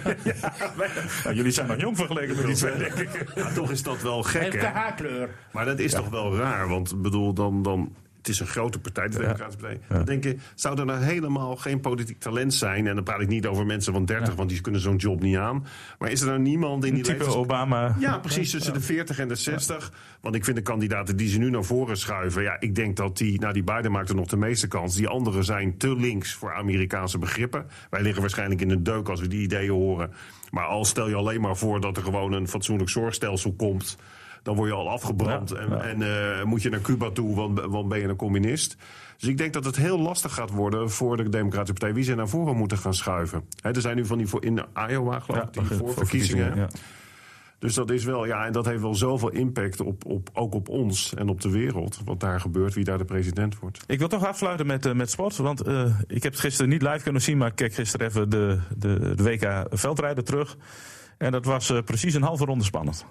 [1.24, 3.32] Nou, jullie zijn nog jong vergeleken met die twee, denk ik.
[3.36, 5.30] Ja, toch is dat wel gek, heeft de haarkleur.
[5.52, 7.96] Maar dat is toch wel raar, want ik bedoel, dan, dan,
[8.26, 9.80] het is een grote partij, de Democratische Partij.
[9.88, 12.88] Dan denk je, zou er nou helemaal geen politiek talent zijn?
[12.88, 15.38] En dan praat ik niet over mensen van 30, want die kunnen zo'n job niet
[15.38, 15.66] aan.
[16.00, 17.96] Maar is er nou niemand in die Type leeftijds- Obama.
[18.00, 19.92] Ja, precies, tussen de 40 en de 60.
[20.22, 22.44] Want ik vind de kandidaten die ze nu naar voren schuiven...
[22.44, 24.96] ja, ik denk dat die, nou die Biden maakt er nog de meeste kans.
[24.96, 27.66] Die anderen zijn te links voor Amerikaanse begrippen.
[27.90, 30.12] Wij liggen waarschijnlijk in de deuk als we die ideeën horen.
[30.52, 33.98] Maar al stel je alleen maar voor dat er gewoon een fatsoenlijk zorgstelsel komt...
[34.46, 35.82] dan word je al afgebrand Ja, en, ja.
[35.82, 38.78] en eh, moet je naar Cuba toe, want, want ben je een communist...
[39.18, 41.94] Dus ik denk dat het heel lastig gaat worden voor de Democratische Partij...
[41.94, 43.44] wie ze naar voren moeten gaan schuiven.
[43.62, 46.70] Er zijn nu van die voor in Iowa, geloof ik, die voor voorverkiezingen.
[47.60, 50.70] Dus dat is wel, ja, en dat heeft wel zoveel impact op, op, ook op
[50.70, 52.02] ons en op de wereld.
[52.06, 53.84] Wat daar gebeurt, wie daar de president wordt.
[53.88, 55.38] Ik wil toch afsluiten met, eh, met sport.
[55.38, 57.38] Want eh, ik heb het gisteren niet live kunnen zien.
[57.38, 60.58] Maar ik keek gisteren even de, de, de WK veldrijden terug.
[61.18, 63.06] En dat was precies een halve ronde spannend.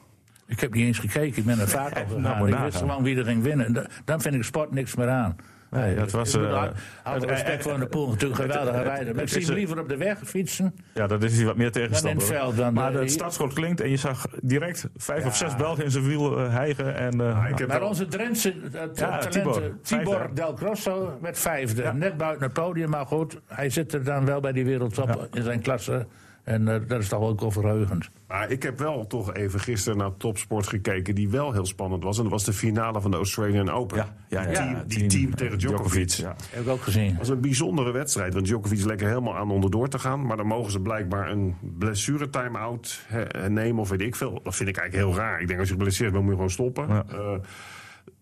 [0.47, 2.49] Ik heb niet eens gekeken, ik ben er vaak op Nou, gegaan.
[2.49, 3.72] ik wist gewoon wie er ging winnen.
[3.72, 5.36] Da- Dan vind ik sport niks meer aan.
[5.70, 9.14] Nee, het was, het- respect voor de Poel, natuurlijk een geweldige rijder.
[9.14, 10.74] Maar ik zie hem liever op de weg fietsen.
[10.95, 12.18] Ja, dat is hier wat meer tegenstander.
[12.18, 15.36] Dan in het veld, dan, maar het startschot klinkt en je zag direct vijf of
[15.36, 16.97] zes Belgen in zijn wiel eh, hijgen.
[16.97, 17.20] En,
[17.51, 20.30] ik heb Maar onze Drentse uh, talent, Tibor.
[20.34, 21.92] Del Grosso, werd vijfde.
[21.92, 23.40] Net buiten het podium, maar goed.
[23.47, 26.07] Hij zit er dan wel bij die wereldtop in zijn klasse.
[26.45, 28.11] En eh, dat is toch ook overheugend.
[28.28, 31.14] Maar ik heb wel toch even gisteren naar topsport gekeken...
[31.14, 32.16] die wel heel spannend was.
[32.16, 33.97] En dat was de finale van de Australian Open.
[33.97, 36.11] ja, ja, ja, Die team, ja, die team tegen Djokovic.
[36.11, 36.36] Ja.
[36.51, 37.09] Heb ik ook gezien.
[37.09, 38.34] Dat was een bijzondere wedstrijd.
[38.34, 40.26] Want Djokovic lekker helemaal aan onderdoor te gaan.
[40.26, 43.07] Maar dan mogen ze blijkbaar een blessure-time-out
[43.49, 44.40] nemen of weet ik veel.
[44.42, 45.40] Dat vind ik eigenlijk heel raar.
[45.40, 46.88] Ik denk als je geblesseerd bent, moet je gewoon stoppen.
[46.88, 47.05] Ja.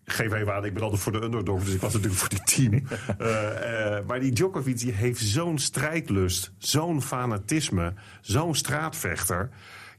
[0.05, 2.43] Geef even aan, ik ben altijd voor de underdog, dus ik was natuurlijk voor die
[2.43, 2.83] team.
[3.17, 9.49] Eh, eh, maar die Djokovic die heeft zo'n strijdlust, zo'n fanatisme, zo'n straatvechter.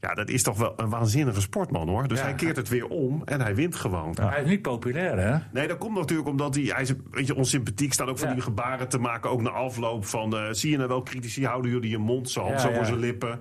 [0.00, 2.08] Ja, dat is toch wel een waanzinnige sportman hoor.
[2.08, 2.24] Dus Ja.
[2.24, 4.16] hij keert het weer om en hij wint gewoon.
[4.20, 5.38] Hij is niet populair, hè?
[5.52, 7.92] Nee, dat komt natuurlijk omdat hij, hij is een beetje onsympathiek.
[7.92, 8.34] Staat ook van Ja.
[8.34, 10.36] die gebaren te maken, ook na afloop van...
[10.36, 13.40] eh, zie je nou wel, critici, houden jullie je mond, Ja, zo voor zijn lippen.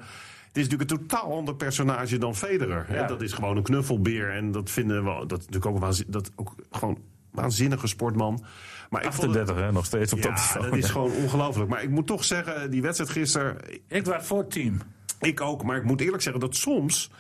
[0.54, 2.86] Het is natuurlijk een totaal ander personage dan Federer.
[2.88, 2.96] Hè?
[3.00, 3.08] Ja.
[3.08, 4.32] Dat is gewoon een knuffelbeer.
[4.32, 6.98] En dat vinden we dat is natuurlijk ook, een waanzin, dat ook gewoon
[7.32, 8.44] waanzinnige sportman.
[8.90, 10.32] Maar ik vond het- 38, hè, nog steeds op top.
[10.36, 11.70] ja, dat is gewoon ongelooflijk.
[11.70, 13.58] Maar ik moet toch zeggen, die wedstrijd gisteren...
[13.88, 14.78] Ik was voor het team.
[15.20, 17.12] Ik ook, maar ik moet eerlijk zeggen dat soms...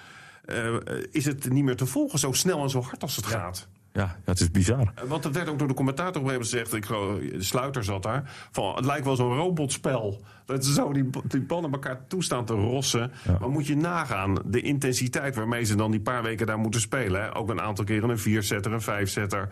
[0.45, 0.75] eh,
[1.11, 3.67] is het niet meer te volgen zo snel en zo hard als het gaat.
[3.93, 4.91] Ja, het is bizar.
[4.95, 6.73] Eh, Want dat werd ook door de commentator op een gezegd.
[6.73, 8.47] Ik, geloof, de sluiter zat daar.
[8.51, 10.21] Van, het lijkt wel zo'n robotspel.
[10.45, 13.11] Dat ze zo die, die ballen elkaar toestaan te rossen.
[13.39, 17.21] Maar moet je nagaan de intensiteit waarmee ze dan die paar weken daar moeten spelen.
[17.21, 17.35] Hè?
[17.35, 19.47] Ook een aantal keren een viersetter, een vijfzetter.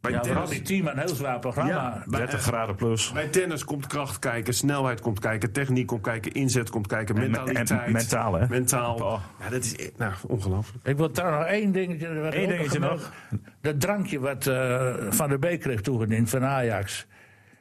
[0.00, 1.70] Bij, Ja, tennis, die team een heel zwaar programma.
[1.70, 3.12] Ja, bij- 30 graden plus.
[3.12, 7.20] bij tennis komt kracht kijken, snelheid komt kijken, techniek komt kijken, inzet komt kijken, En-
[7.20, 7.70] mentaliteit.
[7.70, 8.46] en mentaal, hè?
[8.48, 8.94] Mentaal.
[8.94, 9.20] Oh.
[9.40, 10.86] Ja, dat is nou, ongelooflijk.
[10.86, 12.20] Ik wil trouwens nog één dingetje.
[12.20, 13.12] Wat Eén dingetje nog.
[13.60, 17.06] Dat drankje wat eh, Van der Beek kreeg toegediend van Ajax.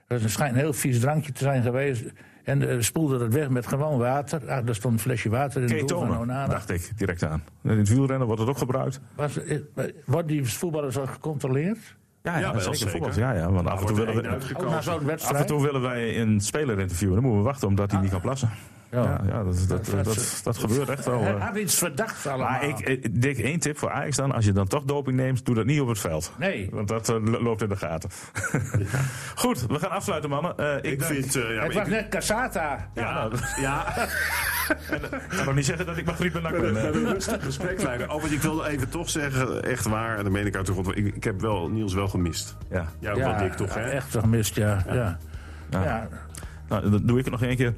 [0.07, 2.03] Dat schijnt een heel vies drankje te zijn geweest.
[2.43, 4.49] En eh, spoelde het weg met gewoon water.
[4.49, 6.47] Ah, er stond een flesje water in het doel van Onana.
[6.47, 7.43] dacht ik direct aan.
[7.63, 8.99] In het wielrennen wordt het ook gebruikt.
[9.15, 9.57] Was, eh,
[10.05, 11.97] wordt die voetballers al gecontroleerd?
[12.31, 12.89] Ja, ja, wel zeker.
[12.89, 13.11] voetbal.
[13.15, 16.79] Ja, ja, want af en, toe willen we, af en toe willen wij een speler
[16.79, 17.15] interviewen.
[17.15, 18.49] Dan moeten we wachten omdat hij niet kan plassen.
[18.91, 19.01] Ja.
[19.03, 21.21] Ja, ja dat, dat, dat, dat, dat gebeurt echt wel.
[21.21, 22.49] Hij had iets verdachts allemaal.
[22.49, 24.31] Maar ik, eh, Dick, één tip voor Ajax dan.
[24.31, 26.31] Als je dan toch doping neemt, doe dat niet op het veld.
[26.37, 26.69] Nee.
[26.71, 28.09] Want dat eh, lo- loopt in de gaten.
[29.35, 30.57] Goed, we gaan afsluiten, mannen.
[30.57, 31.35] Eh, ik Ik vind...
[31.35, 32.89] eh, ja, het was ik- net Casata.
[32.93, 33.29] ja,
[33.61, 33.85] ja,
[35.29, 36.41] Ik kan nog niet zeggen dat ik Margriet ben.
[36.41, 38.09] We hebben een rustig gesprek leiden.
[38.09, 40.71] Oh, want ik wilde even toch zeggen, echt waar, en dan meen ik uit de
[40.71, 40.97] grond.
[40.97, 42.55] Ik, ik heb wel Niels wel gemist.
[42.69, 42.85] Ja.
[42.99, 43.81] Ja, ook wel dik toch, hè?
[43.81, 44.83] echt gemist, ja.
[44.87, 45.17] ja.
[45.69, 46.07] ja.
[46.69, 47.73] Nou, dan doe ik er nog één keer.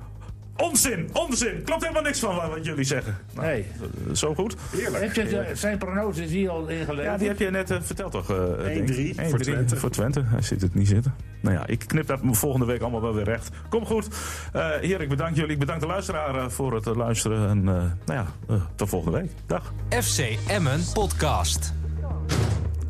[0.57, 1.61] Onzin, onzin.
[1.63, 3.17] Klopt helemaal niks van wat, jullie zeggen.
[3.33, 3.61] Nou, Nee.
[4.07, 4.55] eh, Zo goed.
[4.71, 5.03] Heerlijk.
[5.03, 7.05] Heb je de- zijn prognoses hier al ingeleverd?
[7.05, 8.29] Ja, die heb je net eh, verteld toch?
[8.29, 9.15] eh, denk ik?
[9.15, 9.75] 1-3 voor 1-3 Twente.
[9.75, 10.21] Voor Twente.
[10.25, 11.15] Hij ziet het niet zitten.
[11.41, 13.49] Nou ja, ik knip dat volgende week allemaal wel weer recht.
[13.69, 14.07] Kom goed.
[14.53, 15.51] Eh Heer, ik bedank jullie.
[15.51, 17.49] Ik bedank de luisteraar eh, voor het eh, luisteren.
[17.49, 17.73] En eh,
[18.05, 19.31] nou ja, eh, tot volgende week.
[19.45, 19.73] Dag.
[19.89, 21.73] FC Emmen Podcast.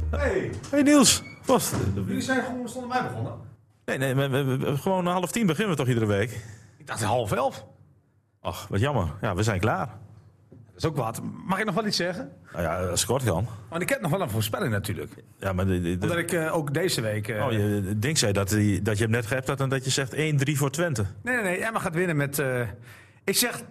[0.10, 1.24] Hey, Hey Niels.
[1.46, 1.74] Post.
[2.06, 3.34] jullie zijn gewoon zonder mij begonnen.
[3.86, 6.40] Nee, nee, we, we- we- gewoon half tien beginnen we toch iedere week?
[6.82, 7.66] Ik dacht half elf.
[8.42, 9.08] Ach, wat jammer.
[9.22, 9.88] Ja, we zijn klaar.
[10.50, 11.22] Dat is ook wat.
[11.46, 12.32] Mag ik nog wel iets zeggen?
[12.52, 13.48] Nou ja, als kort kan.
[13.70, 15.14] Want ik heb nog wel een voorspelling natuurlijk.
[15.40, 17.28] Ja, maar de, de- Omdat ik eh, ook deze week...
[17.28, 19.84] eh, oh, je Dink zei dat, hij- dat je hem net gehept had en dat
[19.86, 20.18] je zegt 1-3
[20.58, 21.06] voor Twente.
[21.24, 21.58] Nee, nee, nee.
[21.58, 22.40] Emma gaat winnen met...
[22.40, 22.68] eh,
[23.24, 23.64] ik zeg 3-0,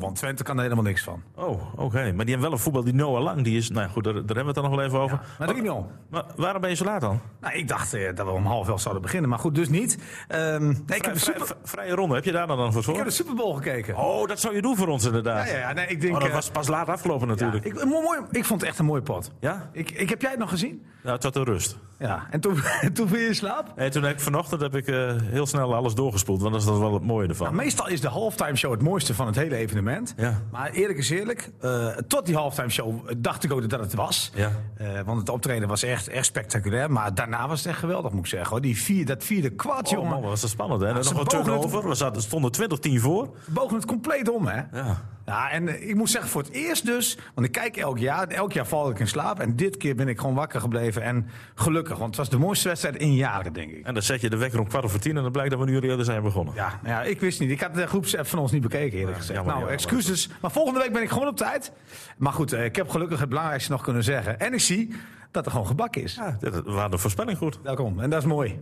[0.00, 1.22] want Twente kan er helemaal niks van.
[1.34, 2.12] Oh, oké.
[2.12, 3.70] Maar die hebben wel een voetbal die Noah Lang, die is...
[3.70, 5.20] Nou goed, daar, daar hebben we het dan nog wel even over.
[5.38, 6.08] Maar 3-0.
[6.10, 7.20] Maar waarom ben je zo laat dan?
[7.40, 9.30] Nou, ik dacht eh, dat we om half elf zouden beginnen.
[9.30, 9.98] Maar goed, dus niet.
[10.28, 12.96] Ehm, nee, ik, heb de super, vrije ronde, heb je daar dan dan voor ik
[12.96, 13.96] heb de Super Bowl gekeken.
[13.96, 15.46] Oh, dat zou je doen voor ons inderdaad.
[15.48, 15.72] Ja, ja, ja.
[15.72, 16.14] Nee, ik denk...
[16.14, 17.64] Oh, dat eh, was pas laat afgelopen ja, natuurlijk.
[17.64, 19.30] ik, mooi, ik vond het echt een mooie pot.
[19.40, 19.70] Ja?
[19.72, 20.86] Ik, ik, heb jij het nog gezien?
[21.02, 21.76] Ja, tot de rust.
[21.98, 22.26] Ja.
[22.30, 22.54] En toen,
[22.94, 23.72] toen viel je in slaap?
[23.76, 26.68] En toen heb ik vanochtend heb ik eh, heel snel alles doorgespoeld, want dat is
[26.68, 27.46] dat wel het mooie ervan.
[27.46, 30.14] Nou, meestal is de halftime show het mooiste van het hele evenement.
[30.16, 30.42] Ja.
[30.50, 34.30] Maar eerlijk is eerlijk, eh, tot die halftime show dacht ik ook dat het was.
[34.34, 34.50] Ja.
[34.76, 36.90] Eh, want het optreden was echt, echt spectaculair.
[36.90, 38.50] Maar daarna was het echt geweldig, moet ik zeggen.
[38.50, 38.60] Hoor.
[38.60, 40.10] Die vier, dat vierde kwart, Oh jongen.
[40.10, 40.86] man, was dat spannend hè?
[40.86, 43.36] En ze nog een het- we zaten, stonden 20-10 voor.
[43.46, 44.62] bogen het compleet om, hè?
[44.72, 45.02] Ja.
[45.26, 48.28] Ja, en eh, ik moet zeggen, voor het eerst dus, want ik kijk elk jaar,
[48.28, 49.40] elk jaar val ik in slaap.
[49.40, 52.68] En dit keer ben ik gewoon wakker gebleven en gelukkig, want het was de mooiste
[52.68, 53.86] wedstrijd in jaren, denk ik.
[53.86, 55.64] En dan zet je de wekker om kwart over tien en dan blijkt dat we
[55.66, 56.54] nu eerder zijn begonnen.
[56.54, 57.50] Ja, nou ja, ik wist niet.
[57.50, 59.38] Ik had de groepsapp van ons niet bekeken, eerlijk gezegd.
[59.44, 59.72] nou, jammer.
[59.72, 60.28] excuses.
[60.40, 61.72] Maar volgende week ben ik gewoon op tijd.
[62.16, 64.40] Maar goed, eh, ik heb gelukkig het belangrijkste nog kunnen zeggen.
[64.40, 64.94] En ik zie
[65.30, 66.14] dat er gewoon gebak is.
[66.14, 67.58] Ja, dat- waren de voorspelling goed.
[67.62, 68.58] Welkom, en dat is mooi.